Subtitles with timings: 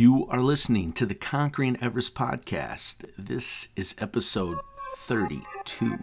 [0.00, 3.04] You are listening to the Conquering Everest podcast.
[3.18, 4.60] This is episode
[4.98, 5.98] 32.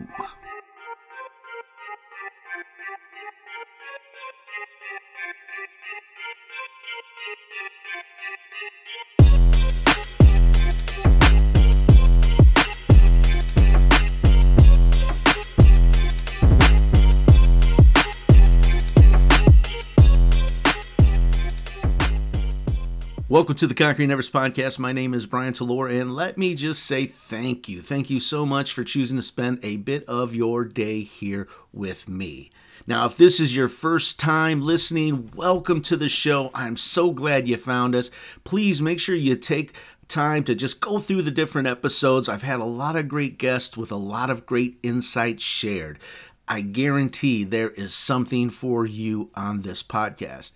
[23.35, 24.79] Welcome to the Conquering Everest podcast.
[24.79, 27.81] My name is Brian Talor, and let me just say thank you.
[27.81, 32.07] Thank you so much for choosing to spend a bit of your day here with
[32.07, 32.49] me.
[32.87, 36.49] Now, if this is your first time listening, welcome to the show.
[36.53, 38.09] I'm so glad you found us.
[38.45, 39.75] Please make sure you take
[40.07, 42.29] time to just go through the different episodes.
[42.29, 45.99] I've had a lot of great guests with a lot of great insights shared.
[46.47, 50.53] I guarantee there is something for you on this podcast.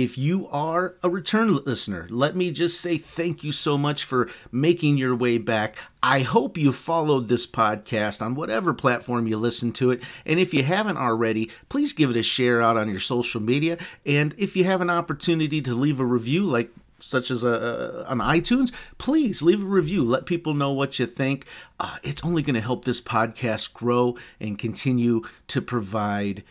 [0.00, 4.30] If you are a return listener, let me just say thank you so much for
[4.52, 5.74] making your way back.
[6.00, 10.00] I hope you followed this podcast on whatever platform you listen to it.
[10.24, 13.76] And if you haven't already, please give it a share out on your social media.
[14.06, 18.18] And if you have an opportunity to leave a review, like such as a, on
[18.18, 20.04] iTunes, please leave a review.
[20.04, 21.44] Let people know what you think.
[21.80, 26.44] Uh, it's only going to help this podcast grow and continue to provide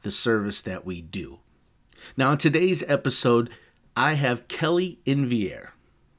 [0.00, 1.40] the service that we do.
[2.14, 3.50] Now, in today's episode,
[3.96, 5.70] I have Kelly Inviere.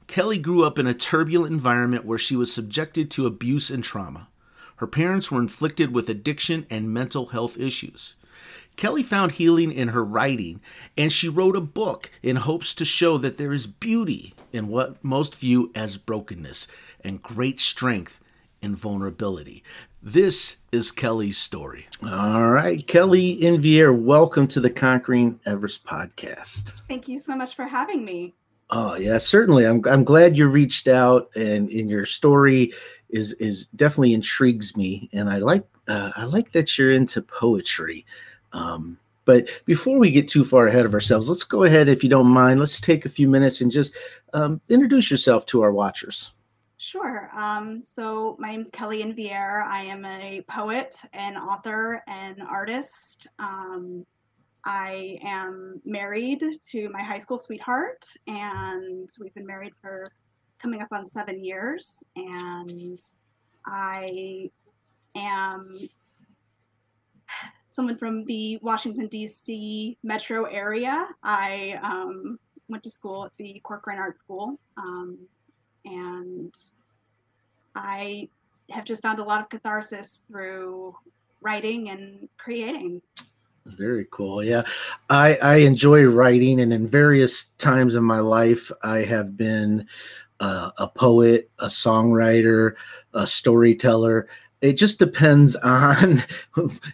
[0.08, 4.28] Kelly grew up in a turbulent environment where she was subjected to abuse and trauma.
[4.76, 8.16] Her parents were inflicted with addiction and mental health issues.
[8.76, 10.60] Kelly found healing in her writing,
[10.96, 15.02] and she wrote a book in hopes to show that there is beauty in what
[15.04, 16.68] most view as brokenness
[17.02, 18.20] and great strength
[18.62, 19.62] in vulnerability.
[20.02, 21.88] This is Kelly's story.
[22.04, 26.70] All right, Kelly Inviere, welcome to the Conquering Everest podcast.
[26.86, 28.34] Thank you so much for having me.
[28.70, 29.66] Oh yeah, certainly.
[29.66, 32.72] I'm I'm glad you reached out, and in your story
[33.08, 38.06] is is definitely intrigues me, and I like uh, I like that you're into poetry.
[38.52, 42.08] Um, but before we get too far ahead of ourselves, let's go ahead, if you
[42.08, 43.96] don't mind, let's take a few minutes and just
[44.32, 46.32] um, introduce yourself to our watchers.
[46.80, 47.28] Sure.
[47.34, 49.64] Um, so my name is Kelly Inviere.
[49.66, 53.26] I am a poet, an author, and artist.
[53.40, 54.06] Um,
[54.64, 60.04] I am married to my high school sweetheart, and we've been married for
[60.60, 62.04] coming up on seven years.
[62.14, 63.00] And
[63.66, 64.48] I
[65.16, 65.88] am
[67.70, 69.98] someone from the Washington, D.C.
[70.04, 71.08] metro area.
[71.24, 74.60] I um, went to school at the Corcoran Art School.
[75.84, 76.54] And
[77.74, 78.28] I
[78.70, 80.96] have just found a lot of catharsis through
[81.40, 83.02] writing and creating.
[83.76, 84.42] Very cool.
[84.42, 84.62] Yeah.
[85.10, 89.86] I, I enjoy writing, and in various times in my life, I have been
[90.40, 92.74] uh, a poet, a songwriter,
[93.14, 94.28] a storyteller.
[94.60, 96.22] It just depends on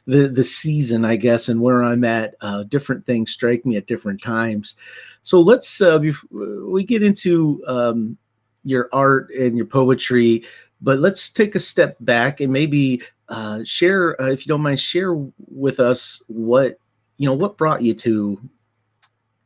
[0.06, 2.34] the the season, I guess, and where I'm at.
[2.40, 4.76] Uh, different things strike me at different times.
[5.22, 5.98] So let's uh,
[6.30, 8.18] we get into um,
[8.64, 10.44] your art and your poetry,
[10.80, 14.80] but let's take a step back and maybe uh, share, uh, if you don't mind,
[14.80, 15.14] share
[15.48, 16.78] with us what
[17.16, 18.40] you know what brought you to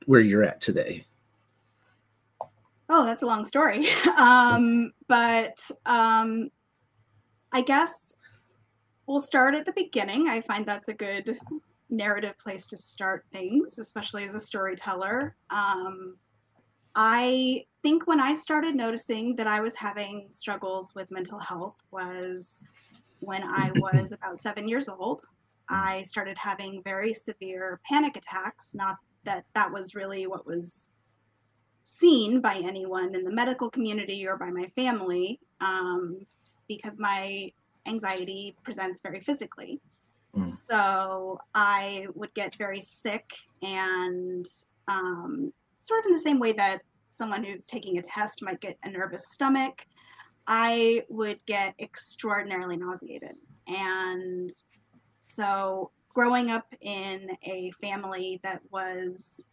[0.06, 1.04] where you're at today.
[2.88, 6.50] Oh, that's a long story, um, but um,
[7.52, 8.14] I guess
[9.06, 10.28] we'll start at the beginning.
[10.28, 11.36] I find that's a good
[11.90, 15.36] narrative place to start things, especially as a storyteller.
[15.50, 16.16] Um,
[16.94, 22.62] I think when I started noticing that I was having struggles with mental health was
[23.20, 25.22] when I was about seven years old.
[25.68, 28.74] I started having very severe panic attacks.
[28.74, 30.94] Not that that was really what was
[31.84, 36.26] seen by anyone in the medical community or by my family, um,
[36.68, 37.50] because my
[37.86, 39.80] anxiety presents very physically.
[40.36, 40.50] Mm.
[40.50, 43.30] So I would get very sick
[43.62, 44.46] and
[44.86, 46.82] um, sort of in the same way that
[47.18, 49.86] someone who's taking a test might get a nervous stomach,
[50.46, 53.34] I would get extraordinarily nauseated.
[53.66, 54.48] And
[55.20, 59.44] so, growing up in a family that was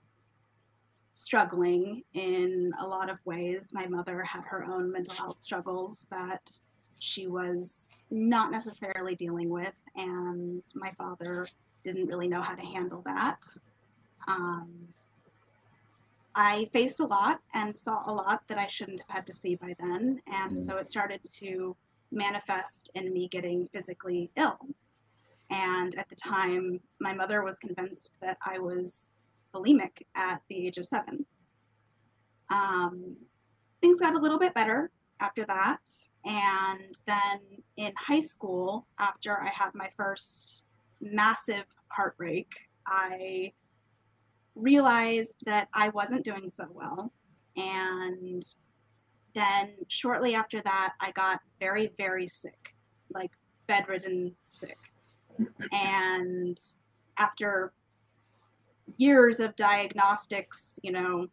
[1.11, 6.49] struggling in a lot of ways, my mother had her own mental health struggles that
[6.99, 11.47] she was not necessarily dealing with, and my father
[11.83, 13.41] didn't really know how to handle that.
[14.27, 14.87] Um,
[16.35, 19.55] I faced a lot and saw a lot that I shouldn't have had to see
[19.55, 20.21] by then.
[20.27, 20.57] And mm.
[20.57, 21.77] so it started to
[22.11, 24.59] manifest in me getting physically ill.
[25.49, 29.11] And at the time, my mother was convinced that I was
[29.53, 31.25] bulimic at the age of seven.
[32.49, 33.15] Um,
[33.81, 35.89] things got a little bit better after that.
[36.25, 37.39] And then
[37.77, 40.65] in high school, after I had my first
[40.99, 43.53] massive heartbreak, I
[44.55, 47.11] realized that I wasn't doing so well.
[47.57, 48.43] And
[49.33, 52.75] then shortly after that, I got very, very sick,
[53.13, 53.31] like
[53.67, 54.77] bedridden sick.
[55.71, 56.57] And
[57.17, 57.73] after
[58.97, 61.27] years of diagnostics, you know,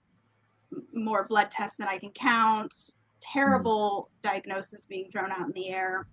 [0.93, 2.75] more blood tests than I can count,
[3.21, 4.23] terrible mm.
[4.23, 6.07] diagnosis being thrown out in the air.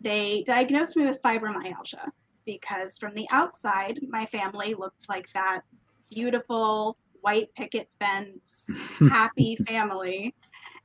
[0.00, 2.10] They diagnosed me with fibromyalgia
[2.44, 5.62] because from the outside, my family looked like that
[6.10, 8.70] beautiful white picket fence,
[9.10, 10.34] happy family.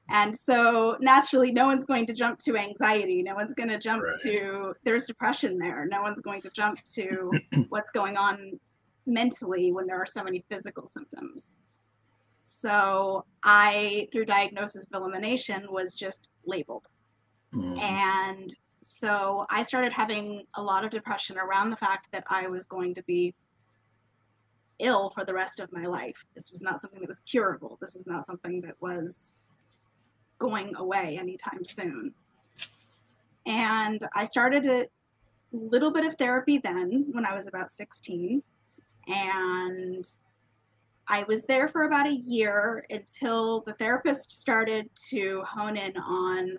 [0.09, 3.23] And so naturally, no one's going to jump to anxiety.
[3.23, 4.13] No one's going to jump right.
[4.23, 5.88] to there's depression there.
[5.89, 7.31] No one's going to jump to
[7.69, 8.59] what's going on
[9.06, 11.59] mentally when there are so many physical symptoms.
[12.44, 16.89] So I, through diagnosis of elimination, was just labeled.
[17.53, 17.79] Mm.
[17.79, 22.65] And so I started having a lot of depression around the fact that I was
[22.65, 23.35] going to be
[24.81, 26.25] ill for the rest of my life.
[26.35, 27.77] This was not something that was curable.
[27.79, 29.33] This is not something that was
[30.39, 32.13] going away anytime soon.
[33.45, 34.87] And I started a
[35.51, 38.43] little bit of therapy then when I was about 16.
[39.07, 40.05] And
[41.07, 46.57] I was there for about a year until the therapist started to hone in on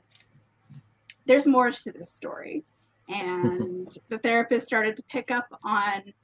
[1.24, 2.64] there's more to this story.
[3.08, 6.14] And the therapist started to pick up on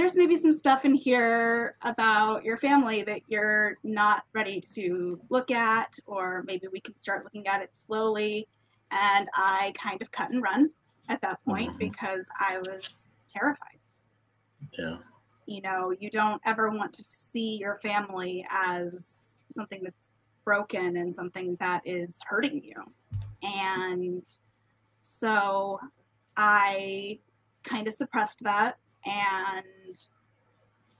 [0.00, 5.50] there's maybe some stuff in here about your family that you're not ready to look
[5.50, 8.48] at, or maybe we can start looking at it slowly.
[8.90, 10.70] And I kind of cut and run
[11.10, 11.78] at that point mm-hmm.
[11.78, 13.78] because I was terrified.
[14.78, 14.96] Yeah
[15.46, 20.12] you know you don't ever want to see your family as something that's
[20.44, 22.76] broken and something that is hurting you
[23.42, 24.24] and
[25.00, 25.80] so
[26.36, 27.18] i
[27.64, 29.64] kind of suppressed that and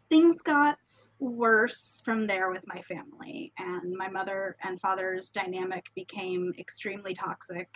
[0.09, 0.79] things got
[1.19, 3.53] worse from there with my family.
[3.59, 7.69] And my mother and father's dynamic became extremely toxic.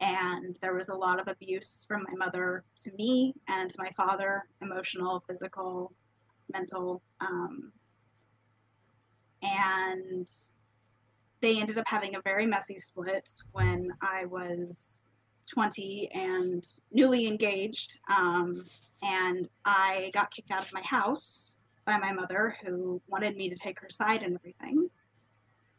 [0.00, 3.90] And there was a lot of abuse from my mother to me and to my
[3.96, 5.92] father emotional physical
[6.52, 7.72] mental um,
[9.42, 10.28] and
[11.40, 15.04] they ended up having a very messy split when i was
[15.48, 18.64] 20 and newly engaged um,
[19.02, 23.56] and i got kicked out of my house by my mother who wanted me to
[23.56, 24.88] take her side and everything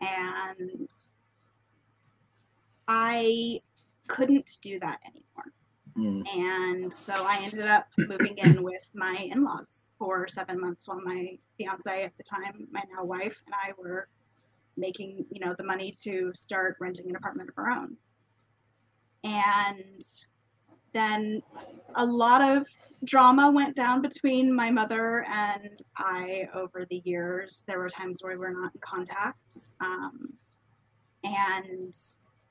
[0.02, 0.90] and
[2.88, 3.60] i
[4.10, 5.54] couldn't do that anymore.
[5.98, 6.28] Mm.
[6.38, 11.02] And so I ended up moving in with my in laws for seven months while
[11.02, 14.10] my fiance at the time, my now wife, and I were
[14.76, 17.96] making, you know, the money to start renting an apartment of our own.
[19.24, 20.02] And
[20.94, 21.42] then
[21.96, 22.68] a lot of
[23.04, 27.64] drama went down between my mother and I over the years.
[27.68, 29.70] There were times where we were not in contact.
[29.80, 30.34] Um,
[31.24, 31.94] and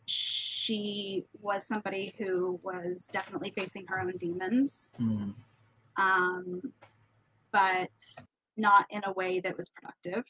[0.06, 5.34] she was somebody who was definitely facing her own demons, mm.
[5.96, 6.62] um,
[7.52, 7.90] but
[8.56, 10.24] not in a way that was productive.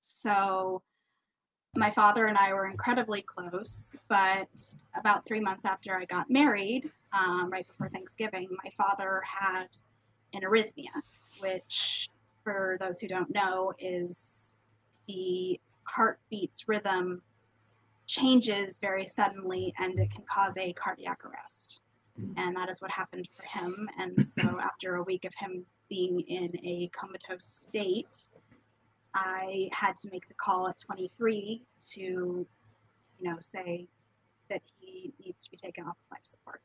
[0.00, 0.82] So,
[1.76, 4.48] my father and I were incredibly close, but
[4.96, 9.66] about three months after I got married, um, right before Thanksgiving, my father had
[10.32, 10.90] an arrhythmia,
[11.40, 12.08] which,
[12.42, 14.56] for those who don't know, is
[15.06, 17.22] the heartbeat's rhythm
[18.06, 21.80] changes very suddenly and it can cause a cardiac arrest.
[22.20, 22.34] Mm.
[22.36, 23.88] And that is what happened for him.
[23.98, 28.28] And so, after a week of him being in a comatose state,
[29.14, 32.46] I had to make the call at 23 to, you
[33.20, 33.86] know, say
[34.50, 36.60] that he needs to be taken off life support.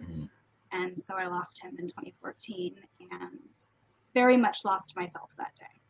[0.00, 0.24] Mm-hmm.
[0.72, 2.74] And so I lost him in 2014
[3.10, 3.58] and
[4.12, 5.80] very much lost myself that day.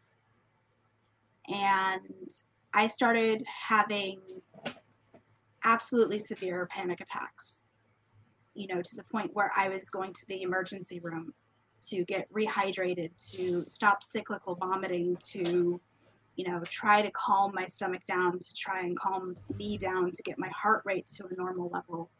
[1.54, 2.30] And
[2.72, 4.20] I started having
[5.64, 7.66] absolutely severe panic attacks,
[8.54, 11.34] you know, to the point where I was going to the emergency room
[11.88, 15.80] to get rehydrated, to stop cyclical vomiting, to,
[16.36, 20.22] you know, try to calm my stomach down, to try and calm me down, to
[20.22, 22.10] get my heart rate to a normal level.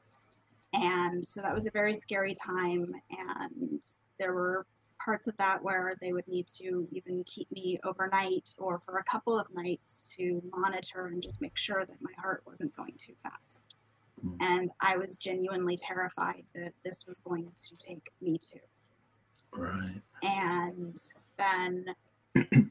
[0.72, 2.94] And so that was a very scary time.
[3.10, 3.82] And
[4.18, 4.66] there were
[5.04, 9.04] parts of that where they would need to even keep me overnight or for a
[9.04, 13.14] couple of nights to monitor and just make sure that my heart wasn't going too
[13.22, 13.74] fast.
[14.24, 14.36] Mm.
[14.40, 18.60] And I was genuinely terrified that this was going to take me too.
[19.52, 20.00] Right.
[20.22, 20.96] And
[21.36, 21.86] then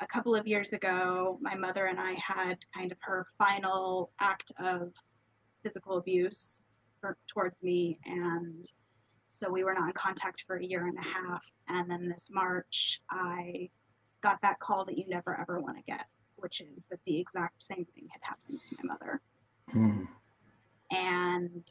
[0.00, 4.52] a couple of years ago, my mother and I had kind of her final act
[4.58, 4.92] of
[5.62, 6.64] physical abuse
[7.00, 7.98] for, towards me.
[8.06, 8.64] And
[9.26, 11.42] so we were not in contact for a year and a half.
[11.68, 13.70] And then this March, I
[14.20, 17.62] got that call that you never ever want to get, which is that the exact
[17.62, 19.20] same thing had happened to my mother.
[19.70, 20.04] Hmm.
[20.90, 21.70] And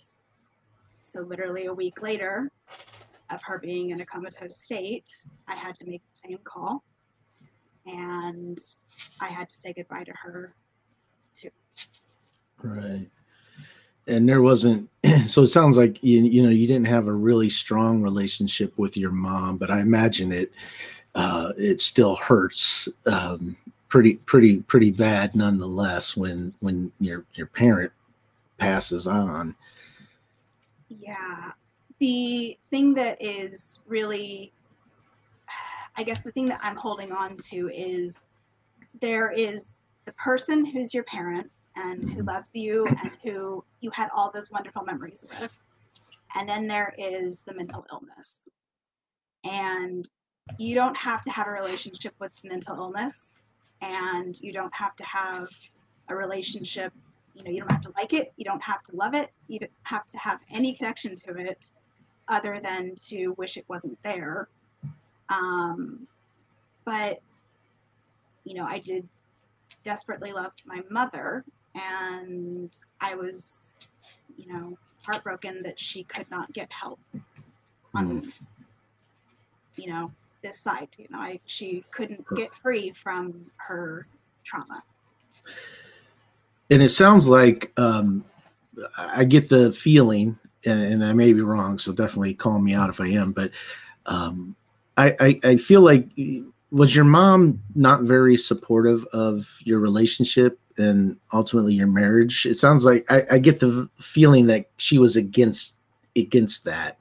[1.00, 2.52] so, literally a week later
[3.30, 5.10] of her being in a comatose state,
[5.48, 6.84] I had to make the same call.
[7.88, 8.58] And
[9.22, 10.54] I had to say goodbye to her
[11.34, 11.50] too.
[12.62, 13.08] Right.
[14.08, 14.90] And there wasn't,
[15.26, 18.98] so it sounds like you, you know, you didn't have a really strong relationship with
[18.98, 20.52] your mom, but I imagine it,
[21.16, 23.58] uh, it still hurts um,
[23.90, 27.92] pretty, pretty, pretty bad nonetheless when, when your, your parent
[28.58, 29.56] passes on.
[30.90, 31.52] Yeah.
[32.00, 34.54] The thing that is really,
[35.98, 38.28] I guess the thing that I'm holding on to is
[39.02, 42.28] there is the person who's your parent and who mm-hmm.
[42.28, 45.58] loves you and who you had all those wonderful memories with.
[46.36, 48.48] And then there is the mental illness.
[49.44, 50.08] And
[50.58, 53.42] you don't have to have a relationship with mental illness
[53.82, 55.48] and you don't have to have
[56.10, 56.94] a relationship
[57.36, 59.60] you know you don't have to like it you don't have to love it you
[59.60, 61.72] don't have to have any connection to it
[62.28, 64.48] other than to wish it wasn't there
[65.30, 66.08] um,
[66.86, 67.22] but
[68.44, 69.08] you know i did
[69.84, 71.44] desperately love my mother
[71.76, 73.76] and i was
[74.38, 77.00] you know heartbroken that she could not get help
[77.94, 78.32] on mm.
[79.76, 84.08] you know this side you know I, she couldn't get free from her
[84.44, 84.84] trauma
[86.70, 88.26] and it sounds like um,
[88.98, 92.90] I get the feeling, and, and, I may be wrong, so definitely call me out
[92.90, 93.32] if I am.
[93.32, 93.52] But
[94.06, 94.56] um,
[94.98, 96.10] I, I, I feel like
[96.72, 102.46] was your mom not very supportive of your relationship and ultimately your marriage?
[102.46, 105.76] It sounds like I, I get the feeling that she was against
[106.16, 106.98] against that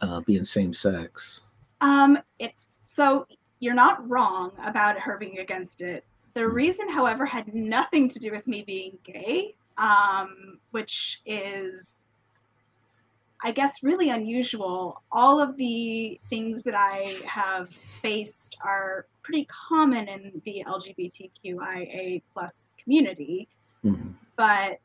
[0.00, 1.42] uh, being same sex.
[1.80, 2.54] Um, it,
[2.84, 3.26] so
[3.60, 6.04] you're not wrong about her being against it.
[6.34, 6.54] The hmm.
[6.54, 12.06] reason, however, had nothing to do with me being gay, um, which is,
[13.42, 15.02] I guess, really unusual.
[15.12, 17.70] All of the things that I have
[18.02, 23.48] faced are pretty common in the LGBTQIA plus community,
[23.84, 24.12] mm-hmm.
[24.36, 24.80] but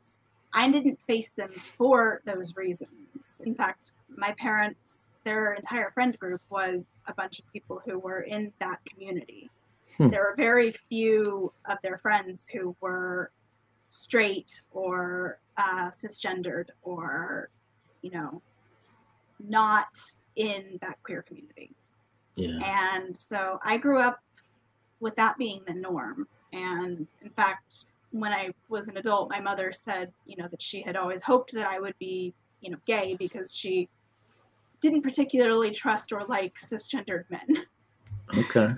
[0.54, 3.42] I didn't face them for those reasons.
[3.44, 8.20] In fact, my parents, their entire friend group was a bunch of people who were
[8.20, 9.50] in that community.
[9.96, 10.08] Hmm.
[10.08, 13.30] There were very few of their friends who were
[13.88, 17.48] straight or uh, cisgendered or,
[18.04, 18.42] you know,
[19.48, 19.96] not
[20.36, 21.70] in that queer community.
[22.34, 22.58] Yeah.
[22.62, 24.20] And so I grew up
[25.00, 26.28] with that being the norm.
[26.52, 30.82] And in fact, when I was an adult, my mother said, you know, that she
[30.82, 33.88] had always hoped that I would be, you know, gay because she
[34.80, 37.64] didn't particularly trust or like cisgendered men.
[38.36, 38.68] Okay.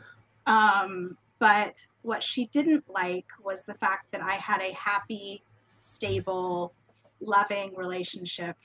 [0.47, 5.42] Um, but what she didn't like was the fact that I had a happy,
[5.80, 6.73] stable,
[7.21, 8.56] loving relationship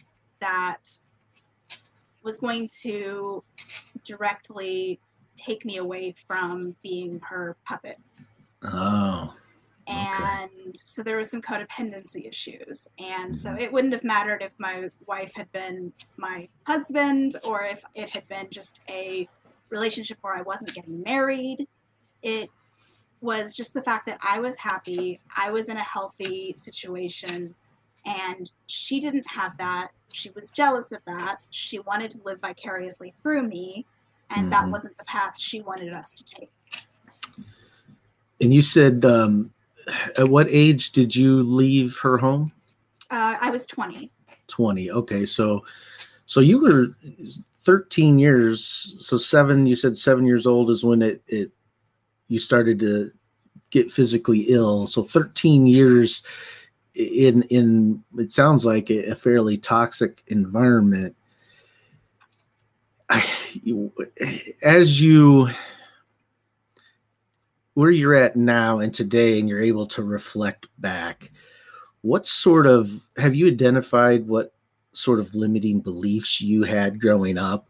[0.42, 0.84] that
[2.24, 3.44] was going to
[4.04, 5.00] directly
[5.36, 7.98] take me away from being her puppet.
[8.64, 9.34] Oh.
[9.88, 10.72] And okay.
[10.76, 12.88] so there was some codependency issues.
[13.00, 13.60] And so mm-hmm.
[13.60, 18.28] it wouldn't have mattered if my wife had been my husband or if it had
[18.28, 19.28] been just a
[19.70, 21.68] relationship where I wasn't getting married
[22.22, 22.50] it
[23.20, 27.56] was just the fact that I was happy, I was in a healthy situation,
[28.06, 29.90] and she didn't have that.
[30.14, 31.38] She was jealous of that.
[31.52, 33.86] She wanted to live vicariously through me,
[34.30, 34.50] and mm-hmm.
[34.50, 36.52] that wasn't the path she wanted us to take.
[38.42, 39.54] And you said, um,
[40.18, 42.52] at what age did you leave her home?
[43.10, 44.12] Uh, I was 20.
[44.48, 44.92] 20.
[44.92, 45.26] Okay.
[45.26, 45.64] So,
[46.26, 46.96] so you were
[47.64, 48.96] 13 years.
[49.00, 51.52] So seven, you said seven years old is when it, it
[52.28, 53.12] you started to
[53.70, 54.88] get physically ill.
[54.88, 56.24] So 13 years
[56.94, 61.16] in in it sounds like a, fairly toxic environment.
[63.10, 63.26] I,
[64.62, 65.50] as you
[67.74, 71.32] where you're at now and today and you're able to reflect back
[72.02, 74.54] what sort of have you identified what
[74.94, 77.68] sort of limiting beliefs you had growing up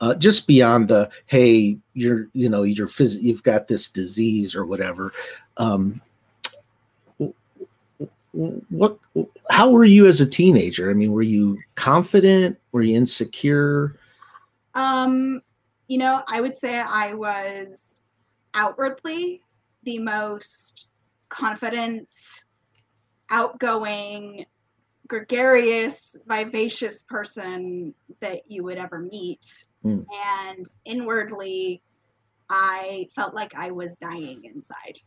[0.00, 4.64] uh, just beyond the hey you're you know you're phys- you've got this disease or
[4.64, 5.12] whatever
[5.58, 6.00] um,
[8.32, 8.98] what
[9.50, 13.94] how were you as a teenager i mean were you confident were you insecure
[14.74, 15.42] um
[15.88, 17.94] you know i would say i was
[18.54, 19.42] outwardly
[19.84, 20.88] the most
[21.32, 22.14] confident,
[23.30, 24.44] outgoing,
[25.08, 29.66] gregarious, vivacious person that you would ever meet.
[29.84, 30.04] Mm.
[30.24, 31.82] And inwardly,
[32.48, 34.98] I felt like I was dying inside.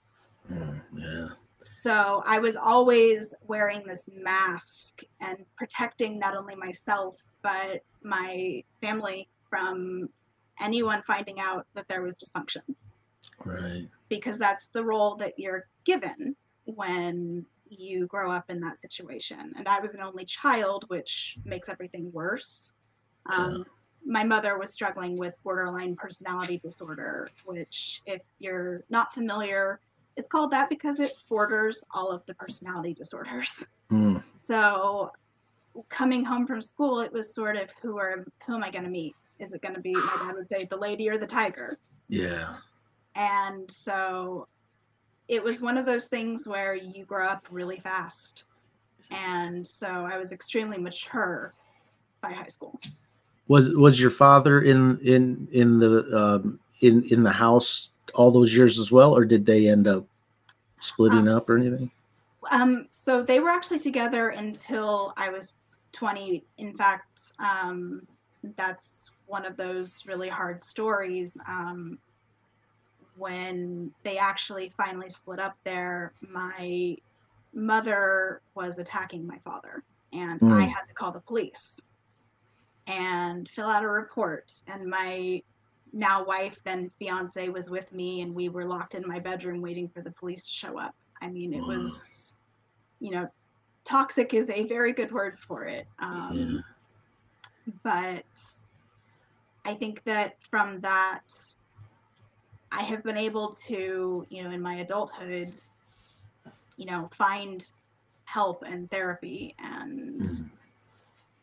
[0.51, 1.27] Mm, yeah.
[1.65, 9.27] So I was always wearing this mask and protecting not only myself, but my family
[9.49, 10.09] from
[10.61, 12.75] anyone finding out that there was dysfunction.
[13.43, 13.89] Right.
[14.09, 19.53] Because that's the role that you're given when you grow up in that situation.
[19.57, 22.73] And I was an only child, which makes everything worse.
[23.25, 23.63] Um, yeah.
[24.05, 29.79] My mother was struggling with borderline personality disorder, which, if you're not familiar,
[30.17, 33.65] is called that because it borders all of the personality disorders.
[33.91, 34.23] Mm.
[34.37, 35.11] So,
[35.89, 38.89] coming home from school, it was sort of who are who am I going to
[38.89, 39.15] meet?
[39.39, 41.77] Is it going to be my dad would say the lady or the tiger?
[42.07, 42.55] Yeah.
[43.15, 44.47] And so
[45.27, 48.45] it was one of those things where you grow up really fast.
[49.11, 51.53] And so I was extremely mature
[52.21, 52.79] by high school.
[53.47, 58.55] Was was your father in in in the um, in in the house all those
[58.55, 60.05] years as well, or did they end up
[60.79, 61.91] splitting um, up or anything?
[62.51, 65.53] Um, so they were actually together until I was
[65.93, 66.43] 20.
[66.57, 68.07] In fact, um,
[68.55, 71.37] that's one of those really hard stories.
[71.47, 71.97] Um,
[73.17, 76.97] when they actually finally split up there, my
[77.53, 80.51] mother was attacking my father, and mm.
[80.51, 81.79] I had to call the police
[82.87, 84.51] and fill out a report.
[84.67, 85.41] And my
[85.95, 89.87] now wife, then fiance, was with me, and we were locked in my bedroom waiting
[89.87, 90.93] for the police to show up.
[91.21, 91.67] I mean, it mm.
[91.67, 92.33] was,
[92.99, 93.29] you know,
[93.85, 95.87] toxic is a very good word for it.
[95.99, 96.63] Um,
[97.65, 97.73] yeah.
[97.81, 98.59] But
[99.63, 101.27] I think that from that,
[102.73, 105.55] I have been able to, you know, in my adulthood,
[106.75, 107.71] you know, find
[108.25, 110.49] help and therapy and mm.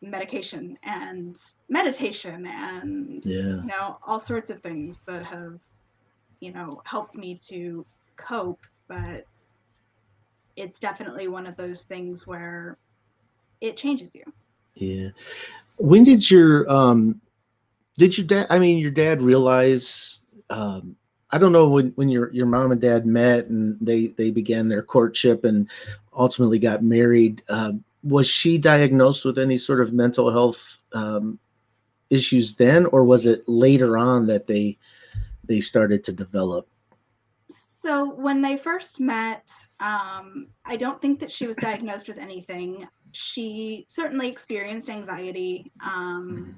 [0.03, 1.37] Medication and
[1.69, 3.37] meditation and yeah.
[3.37, 5.57] you know all sorts of things that have
[6.39, 7.85] you know helped me to
[8.15, 9.25] cope but
[10.55, 12.77] it's definitely one of those things where
[13.61, 14.23] it changes you
[14.75, 15.09] yeah
[15.77, 17.19] when did your um
[17.97, 20.95] did your dad i mean your dad realize um
[21.31, 24.67] I don't know when, when your your mom and dad met and they they began
[24.67, 25.67] their courtship and
[26.15, 27.41] ultimately got married.
[27.49, 27.71] Uh,
[28.03, 31.39] was she diagnosed with any sort of mental health um,
[32.09, 34.77] issues then, or was it later on that they
[35.45, 36.67] they started to develop?
[37.47, 42.87] So when they first met, um, I don't think that she was diagnosed with anything.
[43.11, 45.71] She certainly experienced anxiety.
[45.83, 46.51] Um, mm-hmm.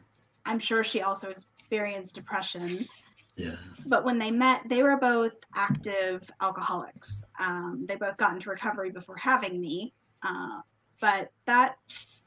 [0.46, 2.88] I'm sure she also experienced depression.
[3.36, 3.56] Yeah.
[3.86, 7.26] But when they met, they were both active alcoholics.
[7.40, 9.94] Um, they both got into recovery before having me.
[10.24, 10.62] Uh,
[11.00, 11.78] but that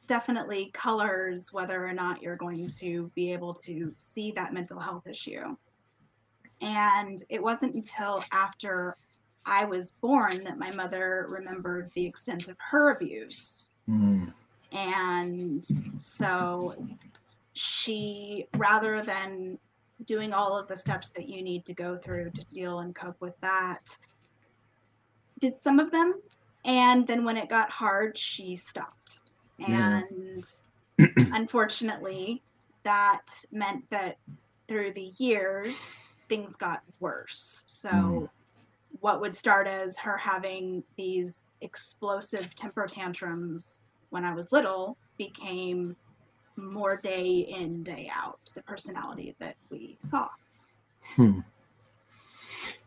[0.06, 5.06] definitely colors whether or not you're going to be able to see that mental health
[5.06, 5.56] issue.
[6.60, 8.96] And it wasn't until after
[9.44, 13.72] I was born that my mother remembered the extent of her abuse.
[13.88, 14.32] Mm.
[14.72, 16.74] And so
[17.52, 19.58] she, rather than
[20.04, 23.20] doing all of the steps that you need to go through to deal and cope
[23.20, 23.96] with that.
[25.40, 26.14] Did some of them,
[26.64, 29.20] and then when it got hard, she stopped.
[29.66, 30.44] And
[30.98, 31.06] yeah.
[31.32, 32.42] unfortunately,
[32.84, 34.18] that meant that
[34.66, 35.94] through the years,
[36.28, 37.64] things got worse.
[37.66, 38.28] So, mm.
[39.00, 45.96] what would start as her having these explosive temper tantrums when I was little became
[46.58, 50.28] more day in day out the personality that we saw
[51.14, 51.38] hmm.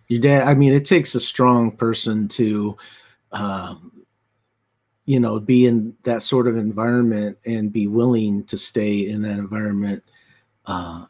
[0.10, 2.76] your dad i mean it takes a strong person to
[3.32, 3.92] um,
[5.06, 9.40] you know be in that sort of environment and be willing to stay in that
[9.40, 10.04] environment
[10.66, 11.06] uh,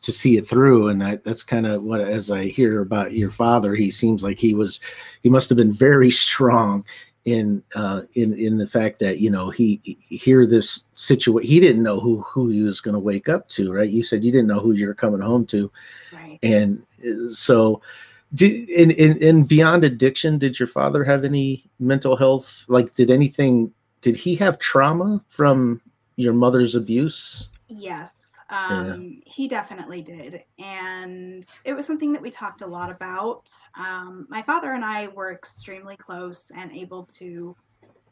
[0.00, 0.88] to see it through.
[0.88, 4.38] And I, that's kind of what as i hear about your father he seems like
[4.38, 4.80] he was
[5.22, 6.84] he must have been very strong
[7.24, 11.58] in uh, in in the fact that you know he, he hear this situation he
[11.58, 13.90] didn't know who who he was going to wake up to right?
[13.90, 15.70] You said you didn't know who you were coming home to.
[16.12, 16.38] Right.
[16.42, 17.82] and uh, so
[18.34, 23.10] did in, in in beyond addiction did your father have any mental health like did
[23.10, 25.80] anything did he have trauma from
[26.16, 29.32] your mother's abuse yes um, yeah.
[29.32, 30.42] He definitely did.
[30.58, 33.50] And it was something that we talked a lot about.
[33.78, 37.56] Um, my father and I were extremely close and able to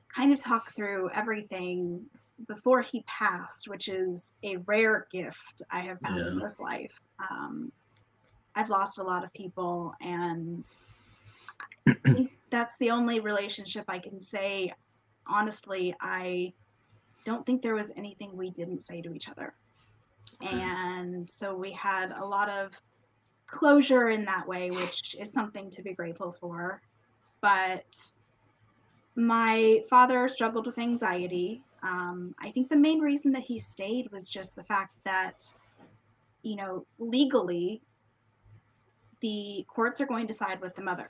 [0.09, 2.05] kind of talk through everything
[2.48, 6.29] before he passed, which is a rare gift I have found yeah.
[6.29, 7.00] in this life.
[7.31, 7.70] Um,
[8.56, 10.68] I've lost a lot of people, and
[12.50, 14.72] that's the only relationship I can say
[15.26, 15.94] honestly.
[16.00, 16.52] I
[17.24, 19.54] don't think there was anything we didn't say to each other.
[20.40, 22.80] And so we had a lot of
[23.46, 26.82] closure in that way, which is something to be grateful for.
[27.40, 28.12] But
[29.14, 31.62] my father struggled with anxiety.
[31.82, 35.54] Um, I think the main reason that he stayed was just the fact that,
[36.42, 37.80] you know, legally,
[39.20, 41.09] the courts are going to side with the mother.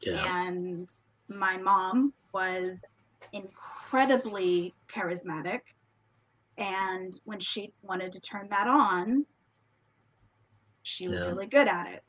[0.00, 0.46] Yeah.
[0.46, 0.92] And
[1.28, 2.84] my mom was
[3.32, 5.60] incredibly charismatic.
[6.58, 9.26] And when she wanted to turn that on,
[10.82, 11.28] she was yeah.
[11.28, 12.02] really good at it.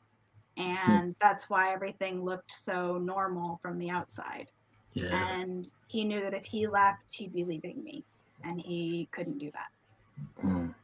[0.56, 1.10] And hmm.
[1.20, 4.50] that's why everything looked so normal from the outside.
[4.92, 5.38] Yeah.
[5.38, 8.04] And he knew that if he left, he'd be leaving me.
[8.44, 9.68] And he couldn't do that.
[10.44, 10.74] Mm.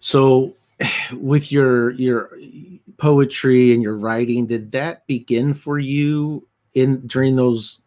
[0.00, 0.54] So
[1.12, 2.38] with your your
[2.98, 7.80] poetry and your writing, did that begin for you in during those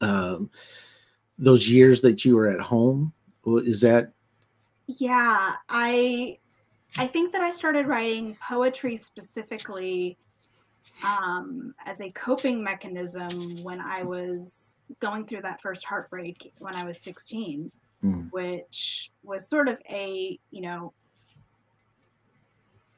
[0.00, 0.50] um,
[1.38, 3.12] those years that you were at home?
[3.46, 4.12] Is that?
[4.86, 6.38] Yeah, I
[6.96, 10.18] I think that I started writing poetry specifically
[11.04, 16.84] um, as a coping mechanism when I was going through that first heartbreak when I
[16.84, 17.72] was 16,
[18.04, 18.30] mm.
[18.30, 20.92] which was sort of a, you know,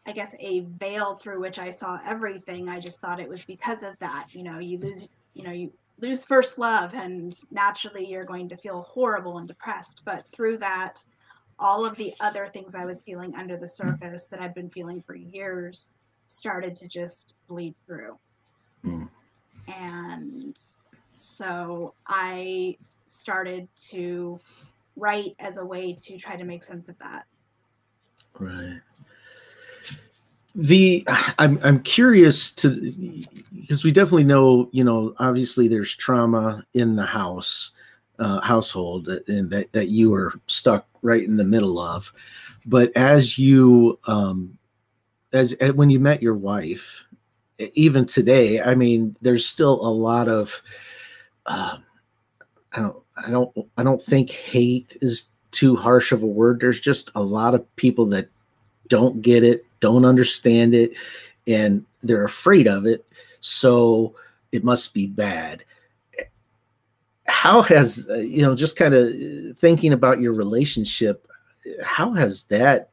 [0.06, 2.68] I guess a veil through which I saw everything.
[2.68, 4.28] I just thought it was because of that.
[4.32, 8.56] You know, you lose, you know, you lose first love and naturally you're going to
[8.56, 10.02] feel horrible and depressed.
[10.04, 11.04] But through that,
[11.58, 15.02] all of the other things I was feeling under the surface that I'd been feeling
[15.02, 15.94] for years
[16.26, 18.18] started to just bleed through.
[18.84, 19.08] Mm.
[19.68, 20.60] And
[21.16, 24.40] so I started to
[24.96, 27.26] write as a way to try to make sense of that.
[28.38, 28.80] Right.
[30.54, 31.04] The
[31.38, 32.68] I'm I'm curious to
[33.60, 37.72] because we definitely know you know obviously there's trauma in the house
[38.18, 42.12] uh, household and that, that you were stuck right in the middle of.
[42.66, 44.56] But as you, um,
[45.32, 47.04] as, as when you met your wife,
[47.74, 50.62] even today, I mean, there's still a lot of,
[51.46, 51.76] uh,
[52.72, 56.60] I don't, I don't, I don't think hate is too harsh of a word.
[56.60, 58.28] There's just a lot of people that
[58.88, 60.92] don't get it, don't understand it,
[61.46, 63.04] and they're afraid of it.
[63.40, 64.14] So
[64.52, 65.64] it must be bad
[67.26, 69.12] how has you know just kind of
[69.58, 71.26] thinking about your relationship
[71.82, 72.90] how has that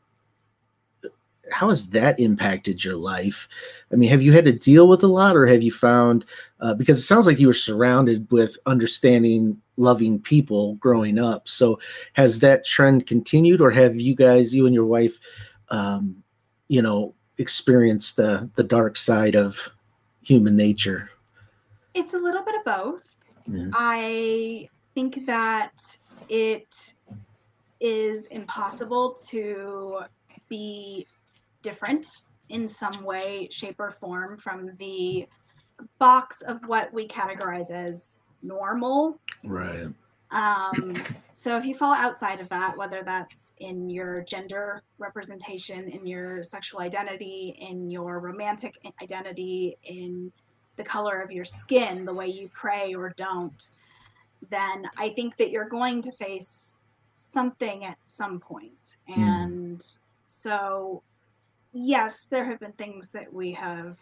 [1.52, 3.50] how has that impacted your life
[3.92, 6.24] i mean have you had to deal with a lot or have you found
[6.62, 11.78] uh, because it sounds like you were surrounded with understanding loving people growing up so
[12.14, 15.20] has that trend continued or have you guys you and your wife
[15.72, 16.24] um,
[16.68, 19.74] you know experience the the dark side of
[20.22, 21.10] human nature
[21.94, 23.16] it's a little bit of both
[23.48, 23.70] yeah.
[23.74, 25.98] I think that
[26.30, 26.94] it
[27.80, 30.02] is impossible to
[30.48, 31.08] be
[31.62, 35.28] different in some way, shape, or form from the
[35.98, 39.20] box of what we categorize as normal.
[39.44, 39.88] Right.
[40.32, 40.94] Um,
[41.34, 46.44] so if you fall outside of that, whether that's in your gender representation, in your
[46.44, 50.32] sexual identity, in your romantic identity, in
[50.76, 53.72] the color of your skin, the way you pray or don't,
[54.50, 56.80] then I think that you're going to face
[57.16, 58.98] something at some point.
[59.08, 59.24] Hmm.
[59.24, 60.00] And mm.
[60.26, 61.04] so,
[61.74, 63.98] yes, there have been things that we have,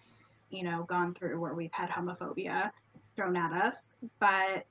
[0.49, 2.71] you know, gone through where we've had homophobia
[3.15, 4.65] thrown at us, but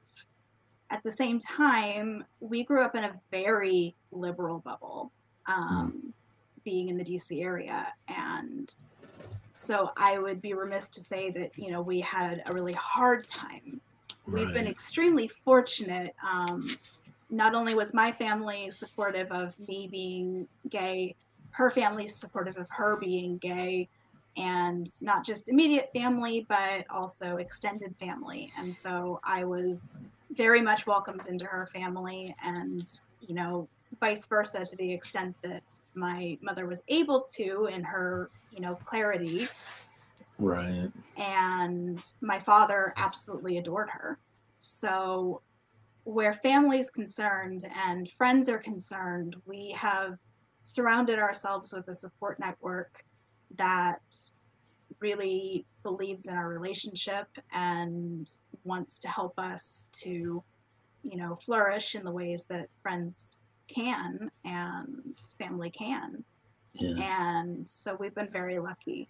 [0.90, 5.12] at the same time, we grew up in a very liberal bubble,
[5.46, 6.12] um, mm.
[6.64, 7.92] being in the DC area.
[8.09, 8.72] And
[9.53, 13.27] so I would be remiss to say that, you know, we had a really hard
[13.27, 13.81] time.
[14.27, 14.44] Right.
[14.44, 16.14] We've been extremely fortunate.
[16.27, 16.77] Um,
[17.31, 21.14] not only was my family supportive of me being gay,
[21.51, 23.88] her family supportive of her being gay,
[24.37, 28.53] and not just immediate family, but also extended family.
[28.57, 30.01] And so I was
[30.33, 33.69] very much welcomed into her family, and, you know,
[34.01, 35.62] vice versa to the extent that
[35.95, 39.49] my mother was able to in her you know clarity.
[40.38, 40.91] Right.
[41.17, 44.19] And my father absolutely adored her.
[44.59, 45.43] So
[46.05, 50.17] where family is concerned and friends are concerned we have
[50.62, 53.05] surrounded ourselves with a support network
[53.57, 54.01] that
[55.01, 58.37] really believes in our relationship and
[58.68, 60.42] wants to help us to
[61.02, 66.24] you know flourish in the ways that friends can and family can.
[66.74, 67.40] Yeah.
[67.40, 69.09] And so we've been very lucky.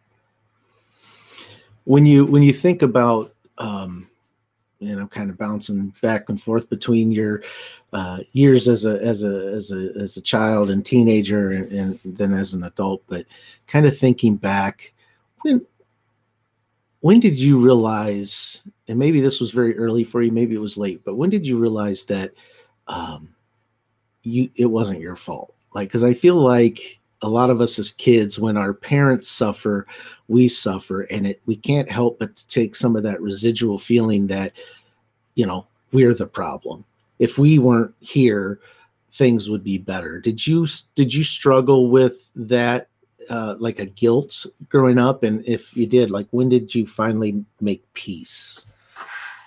[1.85, 4.09] When you when you think about um,
[4.81, 7.43] you know, kind of bouncing back and forth between your
[7.93, 12.01] uh, years as a as a as a as a child and teenager, and, and
[12.05, 13.03] then as an adult.
[13.09, 13.27] But
[13.67, 14.93] kind of thinking back,
[15.43, 15.67] when
[17.01, 18.63] when did you realize?
[18.89, 21.05] And maybe this was very early for you, maybe it was late.
[21.05, 22.33] But when did you realize that
[22.87, 23.29] um,
[24.23, 25.55] you it wasn't your fault?
[25.75, 29.87] Like, because I feel like a lot of us as kids when our parents suffer
[30.29, 34.27] we suffer and it we can't help but to take some of that residual feeling
[34.27, 34.53] that
[35.35, 36.85] you know we're the problem
[37.19, 38.61] if we weren't here
[39.13, 42.89] things would be better did you did you struggle with that
[43.31, 47.45] uh, like a guilt growing up and if you did like when did you finally
[47.61, 48.67] make peace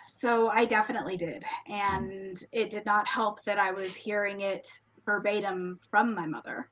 [0.05, 5.79] so i definitely did and it did not help that i was hearing it verbatim
[5.89, 6.69] from my mother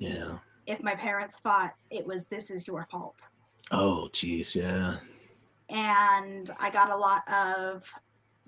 [0.00, 0.38] yeah.
[0.66, 3.28] If my parents fought, it was this is your fault.
[3.70, 4.96] Oh, geez, yeah.
[5.68, 7.88] And I got a lot of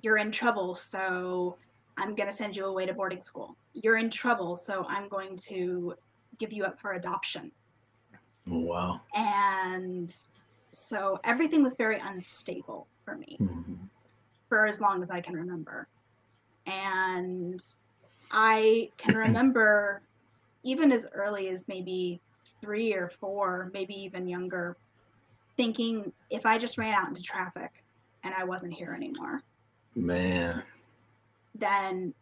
[0.01, 1.57] you're in trouble, so
[1.99, 3.57] I'm going to send you away to boarding school.
[3.75, 5.95] You're in trouble, so I'm going to
[6.39, 7.53] give you up for adoption.
[8.51, 9.01] Oh, wow.
[9.15, 10.13] And
[10.71, 13.75] so everything was very unstable for me mm-hmm.
[14.49, 15.87] for as long as I can remember.
[16.67, 17.63] And
[18.31, 20.03] I can remember
[20.65, 22.21] even as early as maybe
[22.61, 24.77] three or four, maybe even younger,
[25.57, 27.85] thinking if I just ran out into traffic
[28.25, 29.43] and I wasn't here anymore,
[29.95, 30.63] man,
[31.55, 32.15] then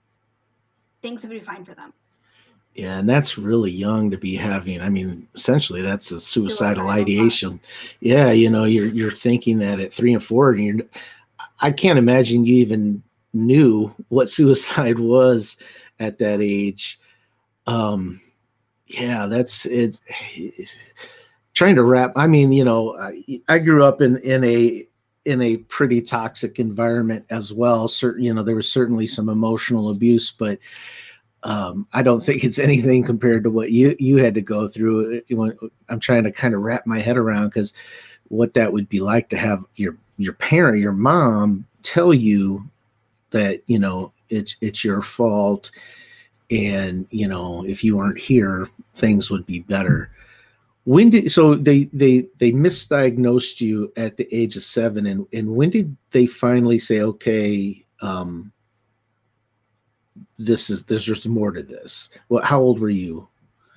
[1.03, 1.93] things would be fine for them.
[2.81, 4.81] Yeah, and that's really young to be having.
[4.81, 7.59] I mean, essentially, that's a suicidal, suicidal ideation.
[7.59, 7.97] Thought.
[8.01, 10.87] Yeah, you know, you're you're thinking that at three and four, and you're.
[11.61, 13.03] I can't imagine you even
[13.35, 15.59] knew what suicide was
[15.99, 16.99] at that age.
[17.67, 18.23] Um,
[18.87, 20.01] yeah, that's it's,
[20.35, 20.75] it's,
[21.53, 22.13] trying to wrap.
[22.17, 24.87] I mean, you know, I, I grew up in in a
[25.27, 27.89] in a pretty toxic environment as well.
[27.89, 30.59] Certain, you know, there was certainly some emotional abuse, but
[31.43, 35.23] um, I don't think it's anything compared to what you you had to go through.
[35.89, 37.73] I'm trying to kind of wrap my head around because
[38.29, 42.69] what that would be like to have your your parent, your mom, tell you
[43.31, 45.71] that you know it's it's your fault
[46.51, 50.11] and you know if you weren't here things would be better
[50.85, 55.49] when did so they they they misdiagnosed you at the age of seven and and
[55.55, 58.53] when did they finally say okay um
[60.41, 62.09] this is there's just more to this.
[62.29, 63.29] Well how old were you?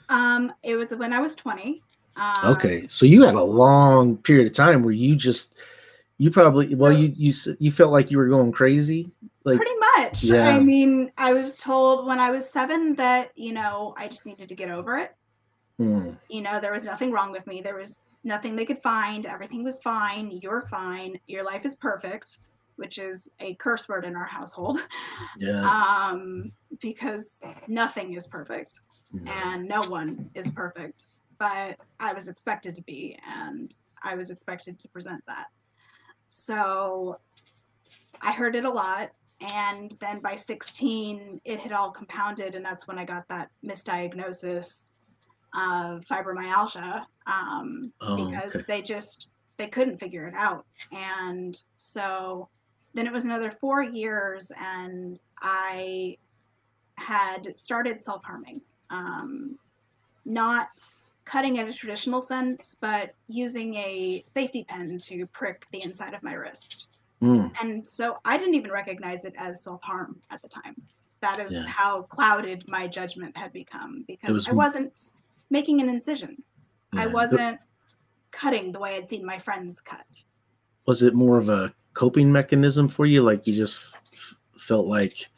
[0.10, 1.82] Um it was when i was 20
[2.16, 5.56] um, okay so you had a long period of time where you just
[6.18, 9.10] you probably well you you you felt like you were going crazy
[9.46, 10.24] like pretty much.
[10.24, 10.50] Yeah.
[10.50, 14.50] i mean i was told when i was seven that you know i just needed
[14.50, 15.16] to get over it.
[15.80, 16.18] Mm.
[16.30, 17.60] you know there was nothing wrong with me.
[17.62, 19.26] There was nothing they could find.
[19.26, 20.30] Everything was fine.
[20.30, 21.20] You're fine.
[21.26, 22.38] Your life is perfect
[22.76, 24.80] which is a curse word in our household
[25.38, 28.80] yeah um because nothing is perfect
[29.28, 34.80] and no one is perfect but i was expected to be and i was expected
[34.80, 35.48] to present that
[36.28, 37.20] so
[38.24, 39.12] I heard it a lot.
[39.42, 42.56] And then by 16, it had all compounded.
[42.56, 44.90] And that's when I got that misdiagnosis
[45.56, 48.66] of fibromyalgia um, oh, because okay.
[48.68, 52.50] they just they couldn't figure it out and so
[52.94, 56.18] then it was another four years and i
[56.96, 59.58] had started self-harming um,
[60.26, 60.80] not
[61.26, 66.24] cutting in a traditional sense, but using a safety pen to prick the inside of
[66.24, 66.88] my wrist.
[67.22, 67.52] Mm.
[67.62, 70.76] And so I didn't even recognize it as self harm at the time.
[71.22, 71.66] That is yeah.
[71.66, 75.14] how clouded my judgment had become because was, I wasn't
[75.50, 76.44] making an incision.
[76.94, 77.04] Yeah.
[77.04, 77.60] I wasn't
[78.32, 80.26] cutting the way I'd seen my friends cut.
[80.86, 83.22] Was it more of a coping mechanism for you?
[83.22, 83.80] Like you just
[84.14, 85.30] f- felt like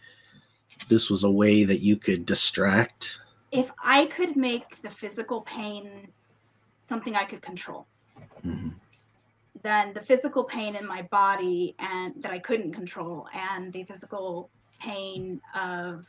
[0.87, 3.19] this was a way that you could distract
[3.55, 6.09] if I could make the physical pain
[6.81, 7.87] something I could control,
[8.45, 8.69] mm-hmm.
[9.63, 14.49] then the physical pain in my body and that I couldn't control, and the physical
[14.79, 16.05] pain of,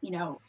[0.00, 0.40] you know,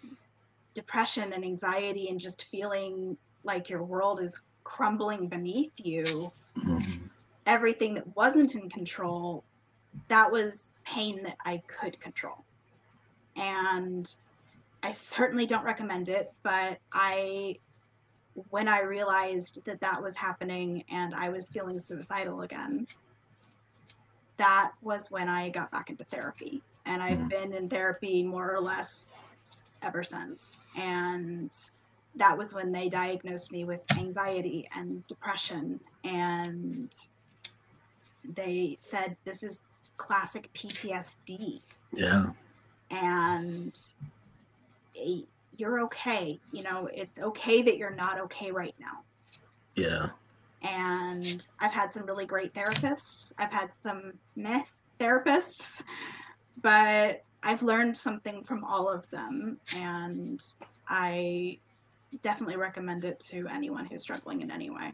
[0.74, 7.08] depression and anxiety and just feeling like your world is crumbling beneath you, mm-hmm.
[7.46, 9.44] Everything that wasn't in control,
[10.08, 12.44] that was pain that I could control.
[13.36, 14.14] And
[14.84, 17.58] I certainly don't recommend it, but I
[18.50, 22.88] when I realized that that was happening and I was feeling suicidal again,
[24.38, 26.62] that was when I got back into therapy.
[26.86, 27.30] And I've mm.
[27.30, 29.18] been in therapy more or less
[29.82, 30.60] ever since.
[30.78, 31.56] And
[32.16, 36.94] that was when they diagnosed me with anxiety and depression and
[38.24, 39.64] they said this is
[39.98, 41.62] classic PTSD.
[41.94, 42.28] Yeah.
[42.90, 43.78] And
[45.00, 45.22] eh,
[45.58, 46.40] you're okay.
[46.52, 49.04] You know, it's okay that you're not okay right now.
[49.76, 50.08] Yeah.
[50.64, 53.34] And I've had some really great therapists.
[53.38, 54.64] I've had some meh
[55.00, 55.84] therapists,
[56.62, 59.58] but I've learned something from all of them.
[59.76, 60.42] And
[60.88, 61.58] I
[62.22, 64.94] definitely recommend it to anyone who's struggling in any way.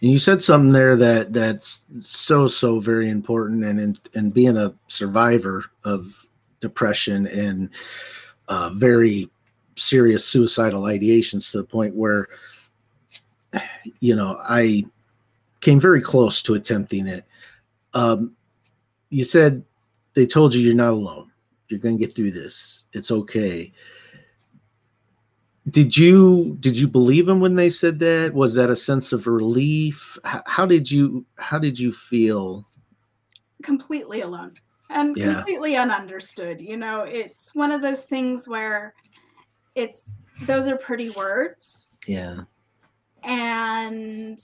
[0.00, 4.72] You said something there that that's so so very important, and in, and being a
[4.86, 6.24] survivor of
[6.60, 7.70] depression and
[8.46, 9.28] uh, very
[9.74, 12.28] serious suicidal ideations to the point where
[14.00, 14.84] you know I
[15.60, 17.24] came very close to attempting it.
[17.92, 18.36] Um,
[19.10, 19.64] you said
[20.14, 21.32] they told you you're not alone.
[21.68, 22.84] You're going to get through this.
[22.92, 23.72] It's okay
[25.70, 28.32] did you did you believe them when they said that?
[28.34, 30.18] Was that a sense of relief?
[30.24, 32.66] How, how did you how did you feel?
[33.62, 34.54] Completely alone
[34.90, 35.34] and yeah.
[35.34, 38.94] completely ununderstood you know it's one of those things where
[39.74, 41.90] it's those are pretty words.
[42.06, 42.42] Yeah.
[43.22, 44.38] And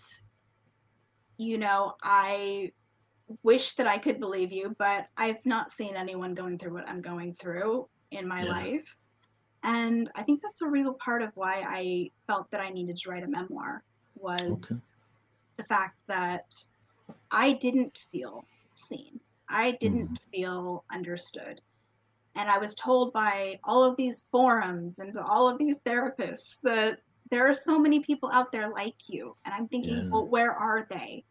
[1.37, 2.71] you know i
[3.43, 7.01] wish that i could believe you but i've not seen anyone going through what i'm
[7.01, 8.51] going through in my yeah.
[8.51, 8.97] life
[9.65, 13.11] and I think that's a real part of why I felt that I needed to
[13.11, 13.83] write a memoir
[14.15, 14.77] was okay.
[15.57, 16.55] the fact that
[17.31, 19.21] I didn't feel seen.
[19.49, 20.19] I didn't mm.
[20.31, 21.63] feel understood.
[22.37, 26.99] And I was told by all of these forums and all of these therapists that
[27.31, 29.35] there are so many people out there like you.
[29.47, 30.09] And I'm thinking, yeah.
[30.11, 31.25] well, where are they?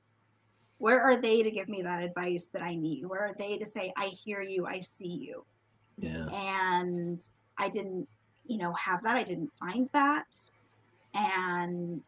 [0.80, 3.06] Where are they to give me that advice that I need?
[3.06, 5.46] Where are they to say, I hear you, I see you?
[5.98, 6.28] Yeah.
[6.32, 7.22] And
[7.58, 8.08] I didn't
[8.46, 9.16] you know, have that.
[9.16, 10.36] I didn't find that.
[11.14, 12.08] And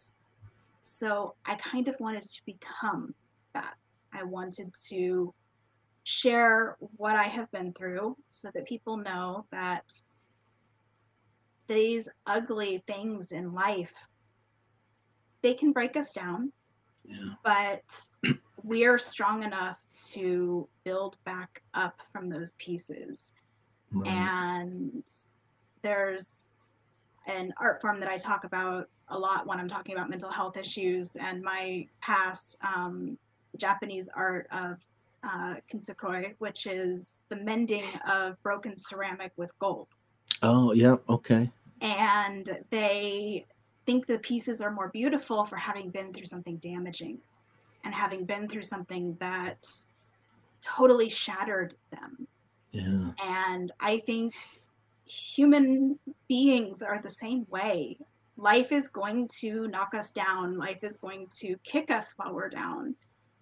[0.82, 3.14] so I kind of wanted to become
[3.54, 3.76] that.
[4.14, 5.34] I wanted to
[6.04, 10.02] share what I have been through so that people know that
[11.68, 14.08] these ugly things in life
[15.42, 16.52] they can break us down
[17.04, 17.30] yeah.
[17.44, 18.08] but
[18.64, 23.34] we're strong enough to build back up from those pieces
[23.92, 24.08] right.
[24.08, 25.08] and
[25.86, 26.50] there's
[27.28, 30.58] an art form that I talk about a lot when I'm talking about mental health
[30.58, 33.18] issues and my past um,
[33.58, 34.78] Japanese art of
[35.24, 39.88] uh, kintsukuroi, which is the mending of broken ceramic with gold.
[40.42, 41.52] Oh, yeah, okay.
[41.82, 43.46] And they
[43.86, 47.20] think the pieces are more beautiful for having been through something damaging
[47.84, 49.68] and having been through something that
[50.62, 52.28] totally shattered them.
[52.72, 53.12] Yeah.
[53.24, 54.34] And I think
[55.06, 57.98] human beings are the same way.
[58.38, 62.50] Life is going to knock us down, life is going to kick us while we're
[62.50, 62.96] down.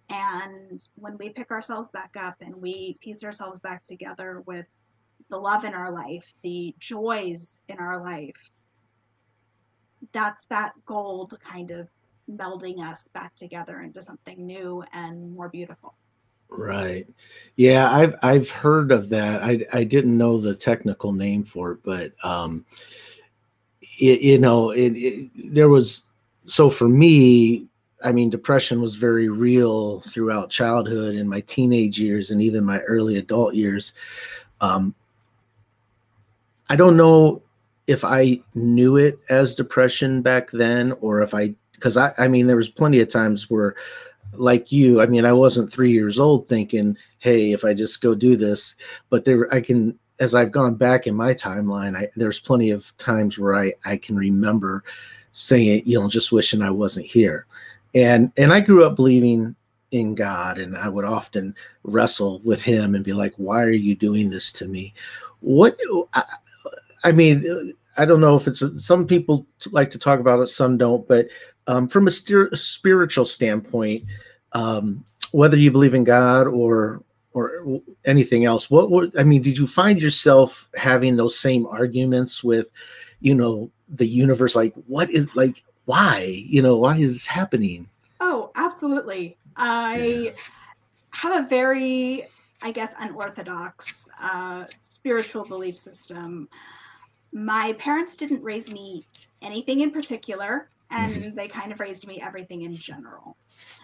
[0.10, 4.66] And when we pick ourselves back up and we piece ourselves back together with
[5.30, 8.52] the love in our life, the joys in our life,
[10.12, 11.88] that's that gold kind of
[12.30, 15.96] melding us back together into something new and more beautiful.
[16.56, 17.08] Right.
[17.56, 19.42] Yeah, I've I've heard of that.
[19.44, 22.66] I I didn't know the technical name for it, but um
[24.00, 26.04] it, you know, it, it there was
[26.46, 27.68] so for me,
[28.04, 32.80] I mean, depression was very real throughout childhood and my teenage years and even my
[32.82, 33.94] early adult years.
[34.62, 34.96] Um
[36.70, 37.42] I don't know
[37.88, 42.48] if I knew it as depression back then or if I because I I mean
[42.48, 43.76] there was plenty of times where
[44.34, 48.16] like you, I mean, I wasn't three years old thinking, hey, if I just go
[48.16, 48.76] do this,
[49.10, 52.96] but there, I can, as I've gone back in my timeline, I, there's plenty of
[52.98, 54.84] times where I, I can remember
[55.32, 57.48] saying, you know, just wishing I wasn't here.
[57.96, 59.56] And, and I grew up believing
[59.92, 63.96] in God and I would often wrestle with him and be like, why are you
[63.96, 64.94] doing this to me?
[65.42, 65.78] What,
[66.14, 66.24] I,
[67.04, 70.78] I mean, I don't know if it's some people like to talk about it, some
[70.78, 71.28] don't, but
[71.68, 74.04] um, from a st- spiritual standpoint,
[74.54, 77.04] um, whether you believe in God or
[77.34, 79.42] or anything else, what would I mean?
[79.42, 82.70] Did you find yourself having those same arguments with,
[83.22, 84.56] you know, the universe?
[84.56, 86.22] Like, what is like, why?
[86.46, 87.90] You know, why is this happening?
[88.20, 89.36] Oh, absolutely.
[89.56, 90.32] I yeah.
[91.12, 92.26] have a very,
[92.62, 96.48] I guess, unorthodox uh, spiritual belief system.
[97.32, 99.04] My parents didn't raise me
[99.42, 100.70] anything in particular.
[100.94, 101.14] Mm-hmm.
[101.14, 101.36] and mm-hmm.
[101.36, 103.36] they kind of raised me everything in general.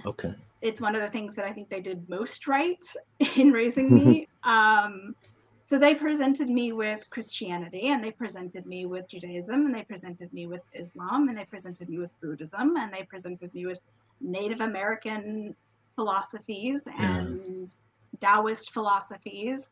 [0.06, 0.34] Okay.
[0.62, 2.84] It's one of the things that I think they did most right
[3.36, 4.28] in raising me.
[4.44, 5.16] um,
[5.66, 10.34] so they presented me with Christianity, and they presented me with Judaism, and they presented
[10.34, 13.80] me with Islam, and they presented me with Buddhism, and they presented me with
[14.20, 15.56] Native American
[15.96, 17.76] philosophies and
[18.20, 19.70] Taoist philosophies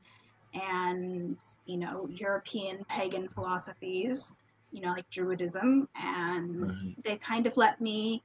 [0.54, 4.36] and you know European pagan philosophies,
[4.72, 7.04] you know like Druidism, and right.
[7.04, 8.24] they kind of let me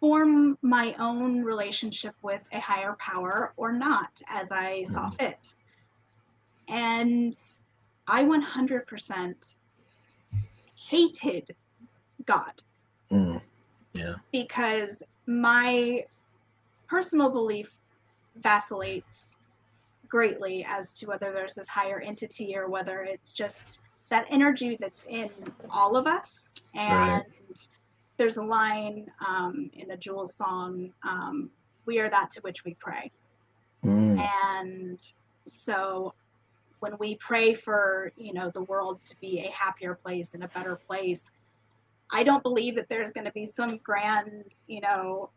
[0.00, 5.18] form my own relationship with a higher power or not as I saw mm.
[5.18, 5.54] fit.
[6.68, 7.34] And
[8.06, 9.56] I 100%
[10.88, 11.56] hated
[12.24, 12.62] God.
[13.10, 13.40] Mm.
[13.92, 14.14] Yeah.
[14.32, 16.04] Because my
[16.88, 17.78] personal belief
[18.36, 19.38] vacillates
[20.08, 23.80] greatly as to whether there's this higher entity or whether it's just
[24.10, 25.30] that energy that's in
[25.70, 26.62] all of us.
[26.74, 27.68] And right.
[28.16, 31.50] there's a line um, in a Jewel song um,
[31.86, 33.10] We are that to which we pray.
[33.84, 34.20] Mm.
[34.20, 35.00] And
[35.46, 36.14] so
[36.80, 40.48] when we pray for you know the world to be a happier place and a
[40.48, 41.32] better place
[42.12, 45.30] i don't believe that there's going to be some grand you know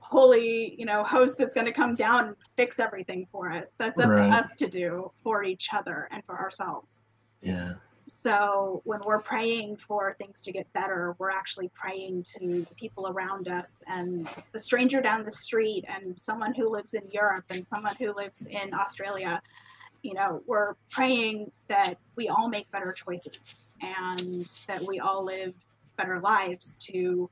[0.00, 3.98] holy you know host that's going to come down and fix everything for us that's
[3.98, 4.28] up right.
[4.28, 7.04] to us to do for each other and for ourselves
[7.42, 7.74] yeah
[8.08, 13.08] so when we're praying for things to get better we're actually praying to the people
[13.08, 17.64] around us and the stranger down the street and someone who lives in europe and
[17.64, 19.40] someone who lives in australia
[20.02, 25.54] you know, we're praying that we all make better choices and that we all live
[25.96, 27.28] better lives to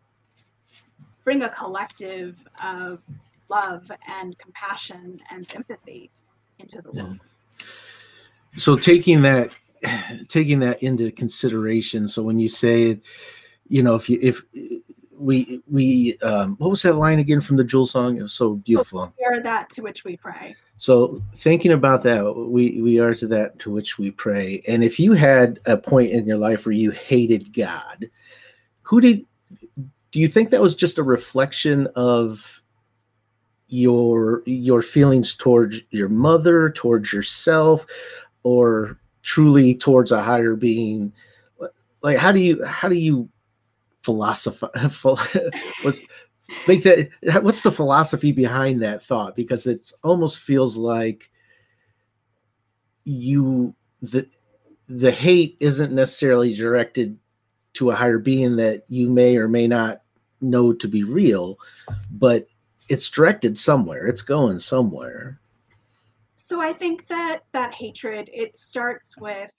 [1.24, 3.01] bring a collective of
[3.49, 6.11] love and compassion and empathy
[6.59, 7.18] into the world.
[8.57, 9.51] So taking that
[10.29, 13.01] taking that into consideration, so when you say,
[13.68, 14.43] you know, if you if
[15.18, 18.16] we we um what was that line again from the Jewel song?
[18.16, 19.12] It was so beautiful.
[19.18, 20.57] We are that to which we pray.
[20.77, 24.62] So thinking about that, we we are to that to which we pray.
[24.68, 28.11] And if you had a point in your life where you hated God,
[28.83, 29.24] who did
[30.11, 32.62] do you think that was just a reflection of
[33.68, 37.87] your your feelings towards your mother, towards yourself,
[38.43, 41.12] or truly towards a higher being?
[42.01, 43.29] Like how do you how do you
[44.03, 45.03] philosophize
[45.83, 46.01] what's
[46.68, 47.09] make that
[47.43, 51.29] what's the philosophy behind that thought because it almost feels like
[53.03, 54.29] you the
[54.89, 57.18] the hate isn't necessarily directed
[57.72, 60.03] to a higher being that you may or may not
[60.41, 61.59] know to be real
[62.12, 62.47] but
[62.89, 65.41] it's directed somewhere it's going somewhere
[66.47, 69.51] so i think that that hatred it starts with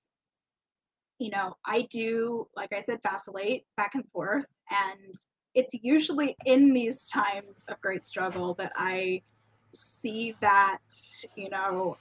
[1.19, 5.15] you know i do like i said vacillate back and forth and
[5.57, 9.23] it's usually in these times of great struggle that I
[9.73, 10.77] see that,
[11.35, 11.97] you know,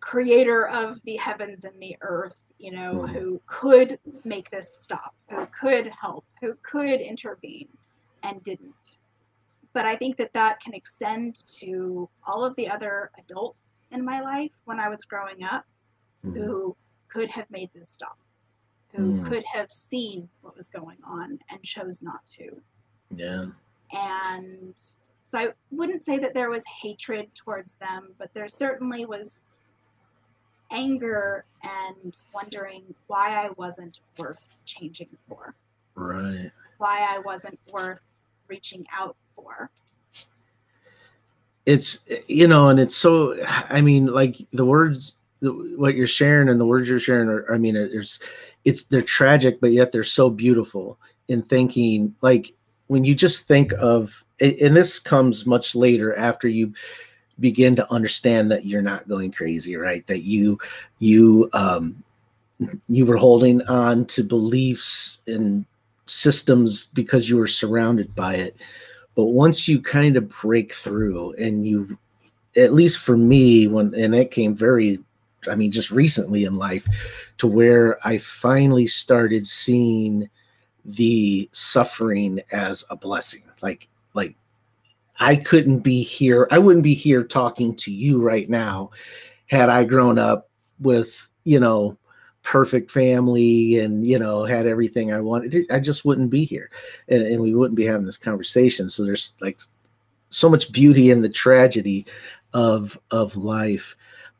[0.00, 3.10] creator of the heavens and the earth, you know, mm.
[3.10, 7.68] who could make this stop, who could help, who could intervene
[8.24, 8.98] and didn't.
[9.72, 14.20] But I think that that can extend to all of the other adults in my
[14.20, 15.64] life when I was growing up
[16.24, 16.34] mm.
[16.34, 16.76] who
[17.08, 18.18] could have made this stop
[18.94, 19.28] who mm.
[19.28, 22.60] could have seen what was going on and chose not to.
[23.14, 23.46] Yeah.
[23.92, 24.80] And
[25.22, 29.46] so I wouldn't say that there was hatred towards them, but there certainly was
[30.72, 35.54] anger and wondering why I wasn't worth changing for.
[35.94, 36.50] Right.
[36.78, 38.00] Why I wasn't worth
[38.48, 39.70] reaching out for.
[41.66, 46.60] It's, you know, and it's so, I mean, like the words, what you're sharing and
[46.60, 48.18] the words you're sharing are, I mean, there's,
[48.64, 52.52] it's they're tragic but yet they're so beautiful in thinking like
[52.88, 56.72] when you just think of and this comes much later after you
[57.38, 60.58] begin to understand that you're not going crazy right that you
[60.98, 62.02] you um
[62.88, 65.64] you were holding on to beliefs and
[66.06, 68.56] systems because you were surrounded by it
[69.20, 71.98] but once you kind of break through and you
[72.56, 74.98] at least for me when and it came very
[75.46, 76.86] I mean, just recently in life,
[77.36, 80.30] to where I finally started seeing
[80.86, 83.42] the suffering as a blessing.
[83.60, 84.36] Like, like
[85.18, 86.48] I couldn't be here.
[86.50, 88.90] I wouldn't be here talking to you right now
[89.48, 90.48] had I grown up
[90.78, 91.98] with, you know,
[92.50, 95.70] perfect family and you know had everything I wanted.
[95.70, 96.68] I just wouldn't be here,
[97.08, 98.88] and, and we wouldn't be having this conversation.
[98.88, 99.60] So there's like
[100.30, 102.06] so much beauty in the tragedy
[102.52, 103.96] of of life.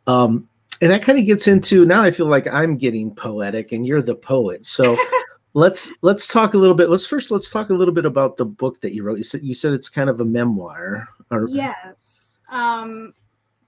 [0.09, 0.49] Um,
[0.83, 4.01] and that kind of gets into now i feel like i'm getting poetic and you're
[4.01, 4.97] the poet so
[5.53, 8.47] let's let's talk a little bit let's first let's talk a little bit about the
[8.47, 12.41] book that you wrote you said you said it's kind of a memoir or yes
[12.51, 13.13] um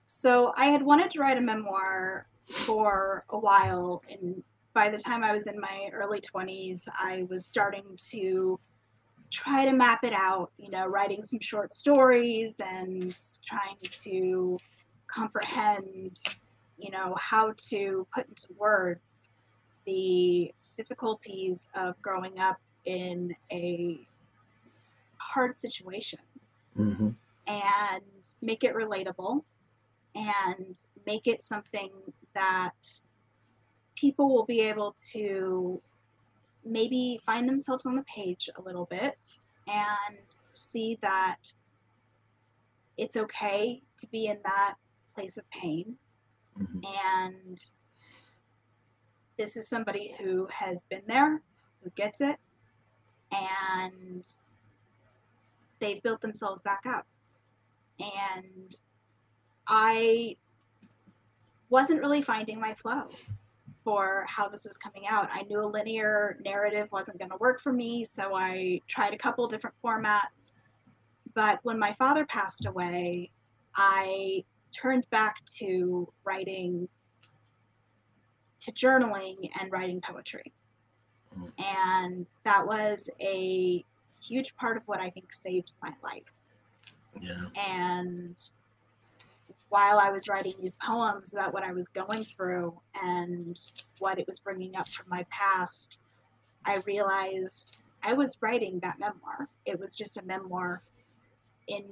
[0.06, 4.42] so i had wanted to write a memoir for a while and
[4.74, 8.58] by the time i was in my early 20s i was starting to
[9.32, 14.58] try to map it out, you know, writing some short stories and trying to
[15.06, 16.20] comprehend,
[16.78, 19.00] you know, how to put into words
[19.86, 23.98] the difficulties of growing up in a
[25.18, 26.18] hard situation
[26.78, 27.10] Mm-hmm.
[27.46, 29.42] and make it relatable
[30.14, 30.74] and
[31.06, 31.90] make it something
[32.34, 33.00] that
[33.94, 35.80] people will be able to
[36.64, 40.18] maybe find themselves on the page a little bit and
[40.52, 41.52] see that
[42.96, 44.74] it's okay to be in that
[45.14, 45.98] place of pain
[46.58, 46.84] Mhm.
[46.84, 47.72] and
[49.38, 51.42] this is somebody who has been there
[51.82, 52.38] who gets it
[53.30, 54.36] and
[55.78, 57.06] they've built themselves back up
[57.98, 58.80] and
[59.66, 60.36] i
[61.72, 63.08] wasn't really finding my flow
[63.82, 67.60] for how this was coming out i knew a linear narrative wasn't going to work
[67.60, 70.52] for me so i tried a couple different formats
[71.34, 73.30] but when my father passed away
[73.74, 76.86] i turned back to writing
[78.60, 80.52] to journaling and writing poetry
[81.34, 81.50] Mm.
[81.58, 83.82] and that was a
[84.22, 86.30] huge part of what i think saved my life
[87.18, 87.46] Yeah.
[87.70, 88.36] and
[89.72, 93.58] while I was writing these poems about what I was going through and
[94.00, 95.98] what it was bringing up from my past,
[96.66, 99.48] I realized I was writing that memoir.
[99.64, 100.82] It was just a memoir
[101.68, 101.84] in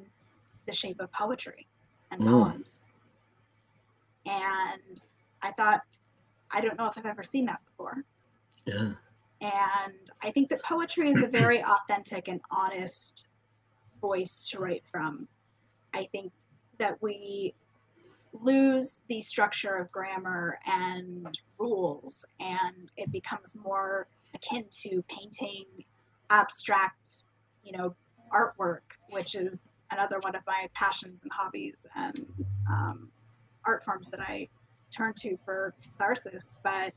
[0.66, 1.68] the shape of poetry
[2.11, 2.26] and Mm.
[2.31, 2.81] poems.
[4.26, 5.03] And
[5.41, 5.81] I thought,
[6.51, 8.05] I don't know if I've ever seen that before.
[8.66, 8.93] Yeah.
[9.41, 13.26] And I think that poetry is a very authentic and honest
[14.03, 15.28] voice to write from.
[15.95, 16.31] I think
[16.78, 17.55] that we
[18.33, 25.64] lose the structure of grammar and rules, and it becomes more akin to painting
[26.31, 27.24] abstract,
[27.64, 27.95] you know,
[28.33, 32.26] artwork, which is another one of my passions and hobbies and
[32.70, 33.11] um,
[33.66, 34.49] art forms that I
[34.91, 36.57] turn to for catharsis.
[36.62, 36.95] But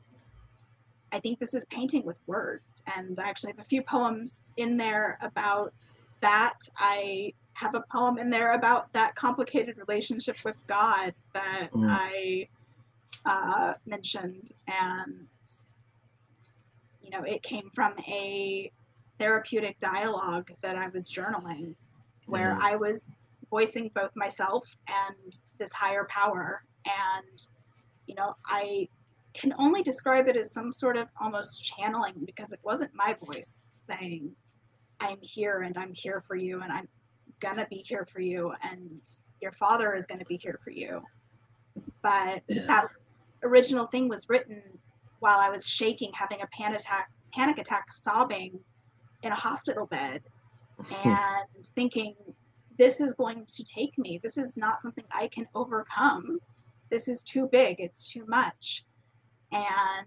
[1.12, 4.76] I think this is painting with words, and I actually have a few poems in
[4.76, 5.72] there about
[6.20, 6.54] that.
[6.76, 11.86] I have a poem in there about that complicated relationship with God that Mm.
[11.88, 12.48] I
[13.24, 15.28] uh, mentioned, and
[17.00, 18.70] you know, it came from a
[19.18, 21.74] therapeutic dialogue that I was journaling,
[22.26, 22.60] where Mhm.
[22.60, 23.12] I was
[23.50, 27.46] voicing both myself and this higher power, and
[28.06, 28.88] you know, I
[29.32, 33.70] can only describe it as some sort of almost channeling because it wasn't my voice
[33.86, 34.36] saying,
[35.00, 36.88] I'm here and I'm here for you and I'm
[37.40, 39.00] gonna be here for you and
[39.40, 41.02] your father is gonna be here for you.
[42.02, 42.66] But Yeah.
[42.66, 42.88] that
[43.42, 44.62] original thing was written
[45.20, 48.60] while I was shaking, having a panic attack, panic attack, sobbing
[49.22, 50.26] in a hospital bed
[51.04, 52.14] and thinking,
[52.76, 54.18] this is going to take me.
[54.22, 56.40] This is not something I can overcome.
[56.90, 57.80] This is too big.
[57.80, 58.84] It's too much.
[59.52, 60.06] And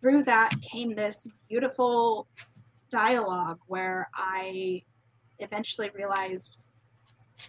[0.00, 2.28] through that came this beautiful
[2.90, 4.82] dialogue where I
[5.38, 6.60] eventually realized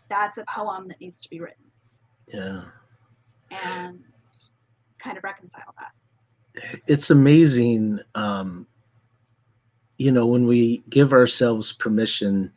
[0.10, 1.66] that's a poem that needs to be written
[2.28, 2.64] Yeah.
[3.52, 4.00] and
[4.98, 5.92] kind of reconcile that.
[6.88, 8.66] it's amazing um
[9.98, 12.52] you know when we give ourselves permission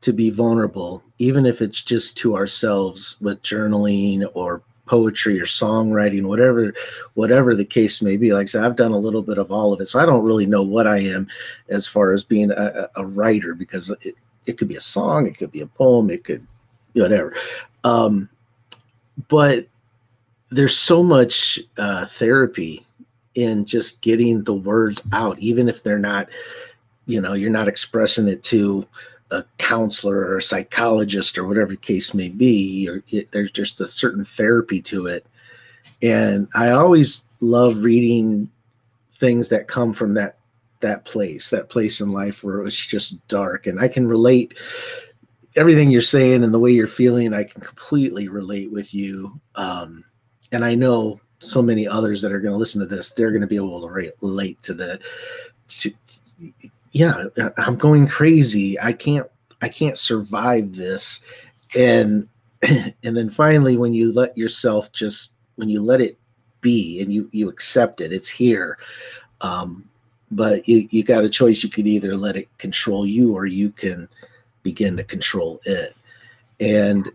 [0.00, 6.26] to be vulnerable even if it's just to ourselves with journaling or poetry or songwriting
[6.26, 6.72] whatever
[7.14, 9.80] whatever the case may be like said, i've done a little bit of all of
[9.80, 11.26] it so i don't really know what i am
[11.68, 14.14] as far as being a a writer because it,
[14.46, 16.46] it could be a song it could be a poem it could
[16.94, 17.34] whatever
[17.84, 18.28] um
[19.28, 19.66] but
[20.50, 22.86] there's so much uh, therapy
[23.34, 26.28] in just getting the words out, even if they're not,
[27.06, 28.86] you know, you're not expressing it to
[29.30, 32.88] a counselor or a psychologist or whatever the case may be.
[32.88, 35.26] Or it, there's just a certain therapy to it,
[36.02, 38.50] and I always love reading
[39.14, 40.35] things that come from that
[40.80, 44.54] that place, that place in life where it was just dark, and I can relate
[45.56, 47.32] everything you're saying and the way you're feeling.
[47.32, 50.04] I can completely relate with you, um,
[50.52, 53.42] and I know so many others that are going to listen to this, they're going
[53.42, 55.00] to be able to relate to the,
[55.68, 55.90] to,
[56.92, 57.24] yeah,
[57.58, 58.78] I'm going crazy.
[58.80, 59.26] I can't,
[59.62, 61.20] I can't survive this.
[61.76, 62.28] And,
[62.62, 66.18] and then finally, when you let yourself just, when you let it
[66.60, 68.78] be and you, you accept it, it's here.
[69.40, 69.88] Um,
[70.30, 71.62] but you, you got a choice.
[71.62, 74.08] You could either let it control you or you can
[74.62, 75.94] begin to control it.
[76.60, 77.10] And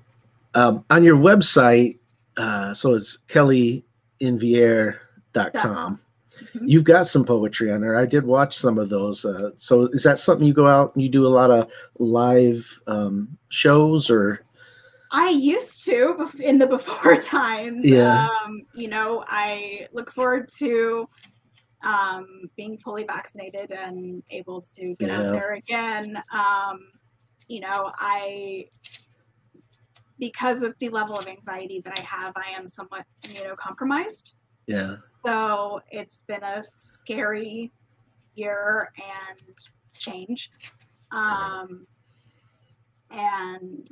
[0.54, 1.98] um, on your website,
[2.38, 3.84] uh, so it's Kelly
[4.20, 6.00] invier.com.
[6.00, 6.68] mm-hmm.
[6.68, 7.98] you've got some poetry on there.
[7.98, 9.26] I did watch some of those.
[9.26, 12.82] Uh, so is that something you go out and you do a lot of live
[12.88, 14.44] um, shows or?
[15.14, 17.86] I used to in the before times.
[17.86, 18.30] Yeah.
[18.46, 21.10] Um, you know, I look forward to
[21.84, 25.22] um, being fully vaccinated and able to get yeah.
[25.22, 26.22] out there again.
[26.34, 26.80] Um,
[27.48, 28.68] you know, I
[30.22, 34.34] because of the level of anxiety that I have, I am somewhat immunocompromised.
[34.68, 34.98] Yeah.
[35.26, 37.72] So it's been a scary
[38.36, 39.58] year and
[39.98, 40.52] change.
[41.12, 41.88] Um,
[43.10, 43.88] and,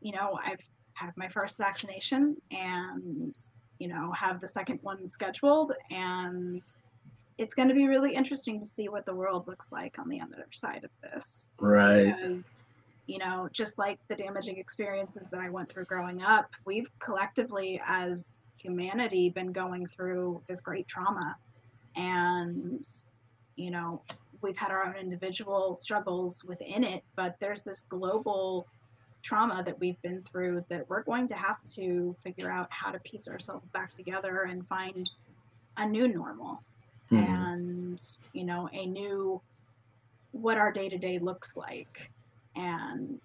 [0.00, 0.60] you know, I've
[0.94, 3.34] had my first vaccination and,
[3.80, 5.72] you know, have the second one scheduled.
[5.90, 6.62] And
[7.42, 10.20] it's going to be really interesting to see what the world looks like on the
[10.20, 11.50] other side of this.
[11.58, 12.14] Right.
[12.16, 12.46] Because
[13.08, 17.80] you know, just like the damaging experiences that I went through growing up, we've collectively
[17.86, 21.36] as humanity been going through this great trauma.
[21.96, 22.86] And,
[23.56, 24.02] you know,
[24.40, 28.68] we've had our own individual struggles within it, but there's this global
[29.20, 33.00] trauma that we've been through that we're going to have to figure out how to
[33.00, 35.10] piece ourselves back together and find
[35.76, 36.62] a new normal
[37.12, 37.32] mm-hmm.
[37.32, 38.02] and,
[38.32, 39.40] you know, a new
[40.32, 42.10] what our day to day looks like
[42.56, 43.20] and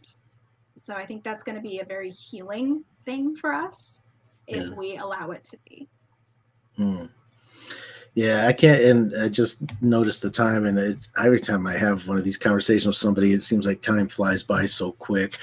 [0.76, 4.08] so I think that's going to be a very healing thing for us
[4.48, 4.76] if yeah.
[4.76, 5.90] we allow it to be.
[6.80, 7.10] Mm.
[8.14, 8.82] Yeah, I can't.
[8.82, 12.38] And I just noticed the time, and it's, every time I have one of these
[12.38, 15.38] conversations with somebody, it seems like time flies by so quick.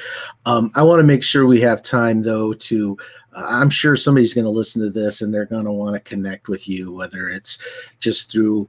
[0.47, 2.97] Um, I want to make sure we have time, though, to.
[3.35, 6.49] I'm sure somebody's going to listen to this and they're going to want to connect
[6.49, 7.59] with you, whether it's
[7.99, 8.69] just through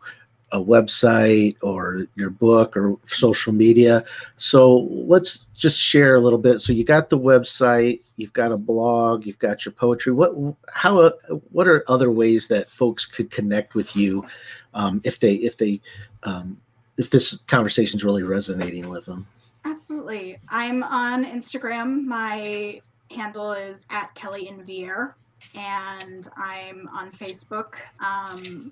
[0.51, 4.03] a website or your book or social media.
[4.38, 6.61] So let's just share a little bit.
[6.61, 10.13] So you got the website, you've got a blog, you've got your poetry.
[10.13, 10.34] What
[10.72, 11.11] how
[11.51, 14.26] what are other ways that folks could connect with you
[14.74, 15.82] um, if they if they
[16.24, 16.57] um,
[16.97, 19.28] if this conversation is really resonating with them?
[19.66, 20.38] Absolutely.
[20.49, 22.05] I'm on Instagram.
[22.05, 25.15] My handle is at Kelly Invier,
[25.53, 27.75] and I'm on Facebook.
[27.99, 28.71] Um,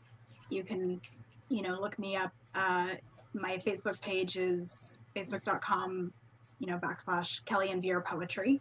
[0.50, 1.02] you can
[1.54, 2.34] you know, look me up.
[2.56, 2.90] Uh,
[3.34, 6.12] my Facebook page is facebook.com,
[6.60, 8.60] you know, backslash Kelly and Vier Poetry.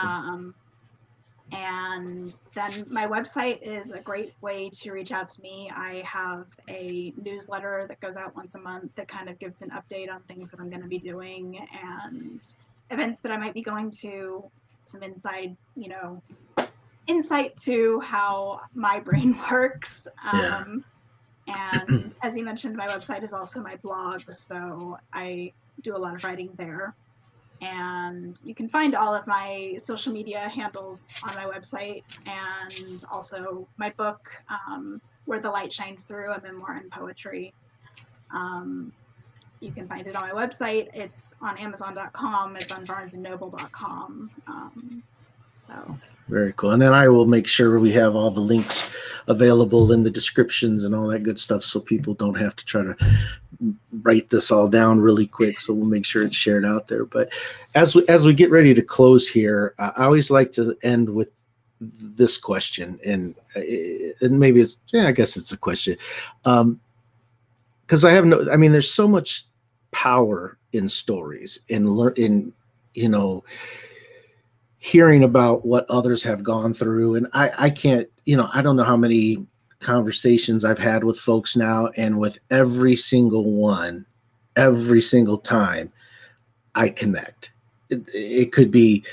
[0.00, 0.54] Um,
[1.52, 5.68] and then my website is a great way to reach out to me.
[5.74, 9.70] I have a newsletter that goes out once a month that kind of gives an
[9.70, 12.46] update on things that I'm going to be doing and
[12.92, 14.44] events that I might be going to,
[14.90, 16.22] some inside, you know,
[17.06, 20.08] insight to how my brain works.
[20.32, 20.84] Um,
[21.46, 21.80] yeah.
[21.88, 26.14] And as you mentioned, my website is also my blog, so I do a lot
[26.14, 26.94] of writing there.
[27.62, 33.68] And you can find all of my social media handles on my website and also
[33.76, 37.52] my book, um, Where the Light Shines Through, a memoir and poetry.
[38.30, 38.92] Um,
[39.60, 40.88] you can find it on my website.
[40.94, 42.56] It's on Amazon.com.
[42.56, 44.30] It's on BarnesandNoble.com.
[44.46, 45.02] Um,
[45.54, 45.98] so
[46.28, 46.70] very cool.
[46.70, 48.90] And then I will make sure we have all the links
[49.26, 52.82] available in the descriptions and all that good stuff so people don't have to try
[52.82, 52.96] to
[54.02, 55.60] write this all down really quick.
[55.60, 57.04] So we'll make sure it's shared out there.
[57.04, 57.30] But
[57.74, 61.28] as we, as we get ready to close here, I always like to end with
[61.80, 63.60] this question and uh,
[64.20, 65.96] and maybe it's yeah I guess it's a question
[66.44, 66.78] um
[67.86, 69.46] because I have no I mean there's so much
[69.92, 72.52] power in stories in learn in
[72.94, 73.44] you know
[74.78, 77.16] hearing about what others have gone through.
[77.16, 79.46] And i i can't you know i don't know how many
[79.80, 84.04] conversations i've had with folks now and with every single one
[84.56, 85.92] every single time
[86.74, 87.52] i connect.
[87.88, 89.04] It, it could be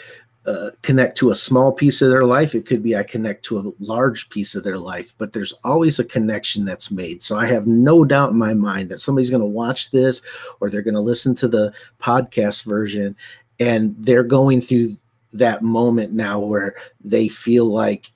[0.47, 3.59] uh, connect to a small piece of their life it could be i connect to
[3.59, 7.45] a large piece of their life but there's always a connection that's made so i
[7.45, 10.21] have no doubt in my mind that somebody's going to watch this
[10.59, 11.71] or they're going to listen to the
[12.01, 13.15] podcast version
[13.59, 14.95] and they're going through
[15.33, 18.11] that moment now where they feel like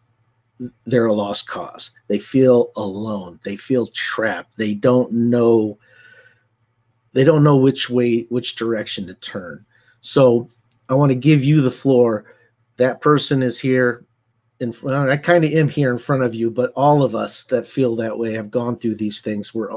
[0.85, 1.91] they're a lost cause.
[2.07, 3.39] They feel alone.
[3.43, 4.57] They feel trapped.
[4.57, 5.77] They don't know
[7.13, 9.65] they don't know which way which direction to turn.
[9.99, 10.49] So
[10.91, 12.25] I want to give you the floor.
[12.75, 14.05] That person is here
[14.59, 17.65] in I kind of am here in front of you, but all of us that
[17.65, 19.55] feel that way have gone through these things.
[19.55, 19.71] We're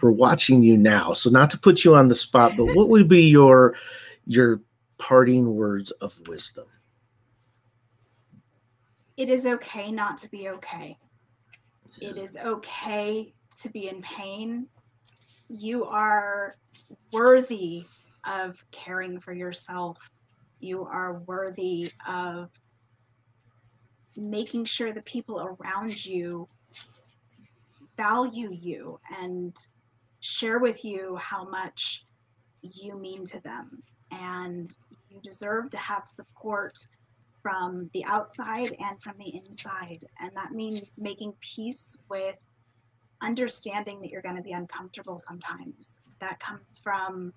[0.00, 1.12] we're watching you now.
[1.12, 3.76] So not to put you on the spot, but what would be your
[4.26, 4.60] your
[4.98, 6.66] parting words of wisdom?
[9.16, 10.98] It is okay not to be okay.
[11.98, 12.10] Yeah.
[12.10, 14.66] It is okay to be in pain.
[15.48, 16.56] You are
[17.12, 17.86] worthy
[18.30, 20.10] of caring for yourself.
[20.60, 22.50] You are worthy of
[24.16, 26.48] making sure the people around you
[27.96, 29.54] value you and
[30.20, 32.04] share with you how much
[32.62, 33.82] you mean to them.
[34.10, 34.74] And
[35.08, 36.78] you deserve to have support
[37.42, 40.04] from the outside and from the inside.
[40.20, 42.42] And that means making peace with
[43.20, 46.02] understanding that you're going to be uncomfortable sometimes.
[46.20, 47.32] That comes from,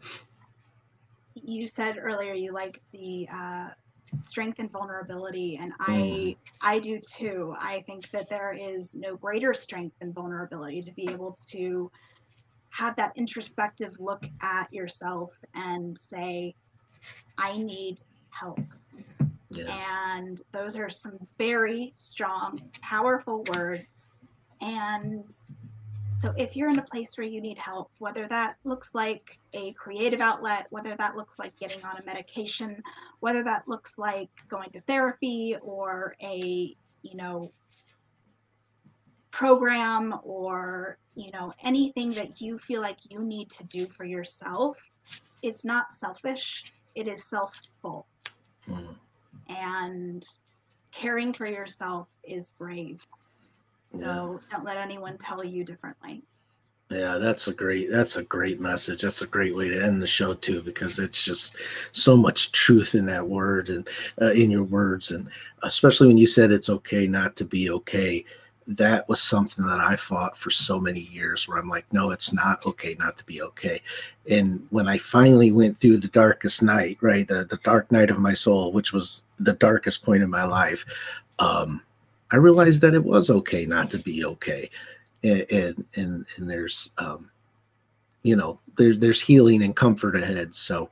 [1.35, 3.69] you said earlier you like the uh,
[4.13, 6.37] strength and vulnerability and i mm.
[6.61, 11.09] i do too i think that there is no greater strength than vulnerability to be
[11.09, 11.89] able to
[12.69, 16.53] have that introspective look at yourself and say
[17.37, 18.01] i need
[18.31, 18.59] help
[19.51, 20.17] yeah.
[20.17, 24.09] and those are some very strong powerful words
[24.59, 25.33] and
[26.11, 29.71] so if you're in a place where you need help, whether that looks like a
[29.73, 32.83] creative outlet, whether that looks like getting on a medication,
[33.21, 37.49] whether that looks like going to therapy or a, you know,
[39.31, 44.91] program or, you know, anything that you feel like you need to do for yourself,
[45.41, 48.03] it's not selfish, it is selfful.
[48.67, 48.95] Mm.
[49.47, 50.23] And
[50.91, 53.07] caring for yourself is brave.
[53.91, 54.55] So yeah.
[54.55, 56.23] don't let anyone tell you differently.
[56.89, 59.01] Yeah, that's a great that's a great message.
[59.01, 61.55] That's a great way to end the show too, because it's just
[61.93, 63.87] so much truth in that word and
[64.21, 65.29] uh, in your words, and
[65.63, 68.25] especially when you said it's okay not to be okay.
[68.67, 72.33] That was something that I fought for so many years, where I'm like, no, it's
[72.33, 73.81] not okay not to be okay.
[74.29, 78.19] And when I finally went through the darkest night, right, the the dark night of
[78.19, 80.85] my soul, which was the darkest point in my life,
[81.39, 81.81] um,
[82.31, 84.69] I realized that it was okay not to be okay,
[85.23, 87.29] and and and, and there's um,
[88.23, 90.55] you know there's there's healing and comfort ahead.
[90.55, 90.89] So.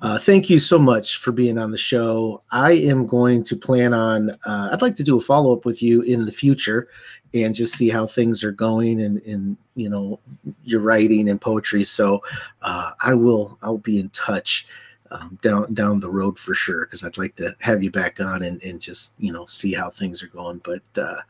[0.00, 2.40] Uh, thank you so much for being on the show.
[2.52, 5.82] I am going to plan on, uh, I'd like to do a follow up with
[5.82, 6.86] you in the future
[7.34, 10.20] and just see how things are going and, and you know,
[10.62, 11.82] your writing and poetry.
[11.82, 12.22] So
[12.62, 14.68] uh, I will, I'll be in touch
[15.10, 18.42] um, down down the road for sure because I'd like to have you back on
[18.42, 20.60] and, and just you know see how things are going.
[20.64, 21.20] But uh,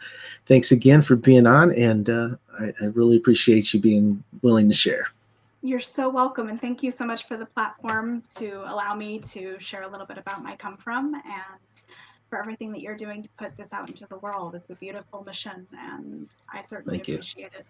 [0.46, 4.74] thanks again for being on, and uh, I, I really appreciate you being willing to
[4.74, 5.06] share.
[5.62, 9.58] You're so welcome, and thank you so much for the platform to allow me to
[9.58, 11.84] share a little bit about my come from and
[12.30, 14.54] for everything that you're doing to put this out into the world.
[14.54, 17.58] It's a beautiful mission, and I certainly thank appreciate you.
[17.60, 17.66] it.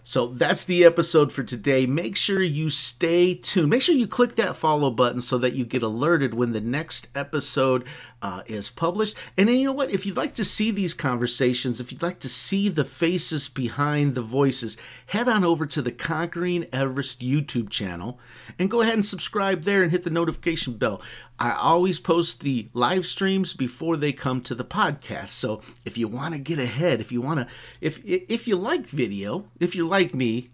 [0.04, 1.86] So that's the episode for today.
[1.86, 3.70] Make sure you stay tuned.
[3.70, 7.08] Make sure you click that follow button so that you get alerted when the next
[7.16, 7.86] episode
[8.24, 9.17] uh, is published.
[9.38, 9.91] And then you know what?
[9.91, 14.15] If you'd like to see these conversations, if you'd like to see the faces behind
[14.15, 18.19] the voices, head on over to the Conquering Everest YouTube channel
[18.57, 21.01] and go ahead and subscribe there and hit the notification bell.
[21.38, 25.30] I always post the live streams before they come to the podcast.
[25.30, 27.47] So if you want to get ahead, if you want to,
[27.82, 30.51] if if you liked video, if you're like me,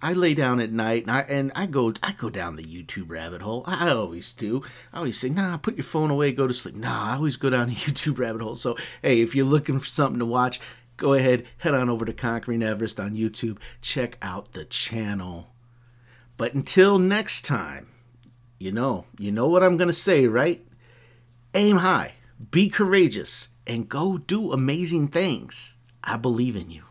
[0.00, 3.10] I lay down at night and I and I go I go down the YouTube
[3.10, 3.64] rabbit hole.
[3.66, 4.62] I always do.
[4.92, 6.76] I always say, nah, put your phone away, go to sleep.
[6.76, 8.56] Nah, I always go down the YouTube rabbit hole.
[8.56, 10.60] So hey, if you're looking for something to watch,
[10.96, 13.58] go ahead, head on over to Conquering Everest on YouTube.
[13.80, 15.50] Check out the channel.
[16.36, 17.88] But until next time,
[18.60, 20.64] you know, you know what I'm gonna say, right?
[21.54, 22.14] Aim high,
[22.52, 25.74] be courageous, and go do amazing things.
[26.04, 26.84] I believe in you.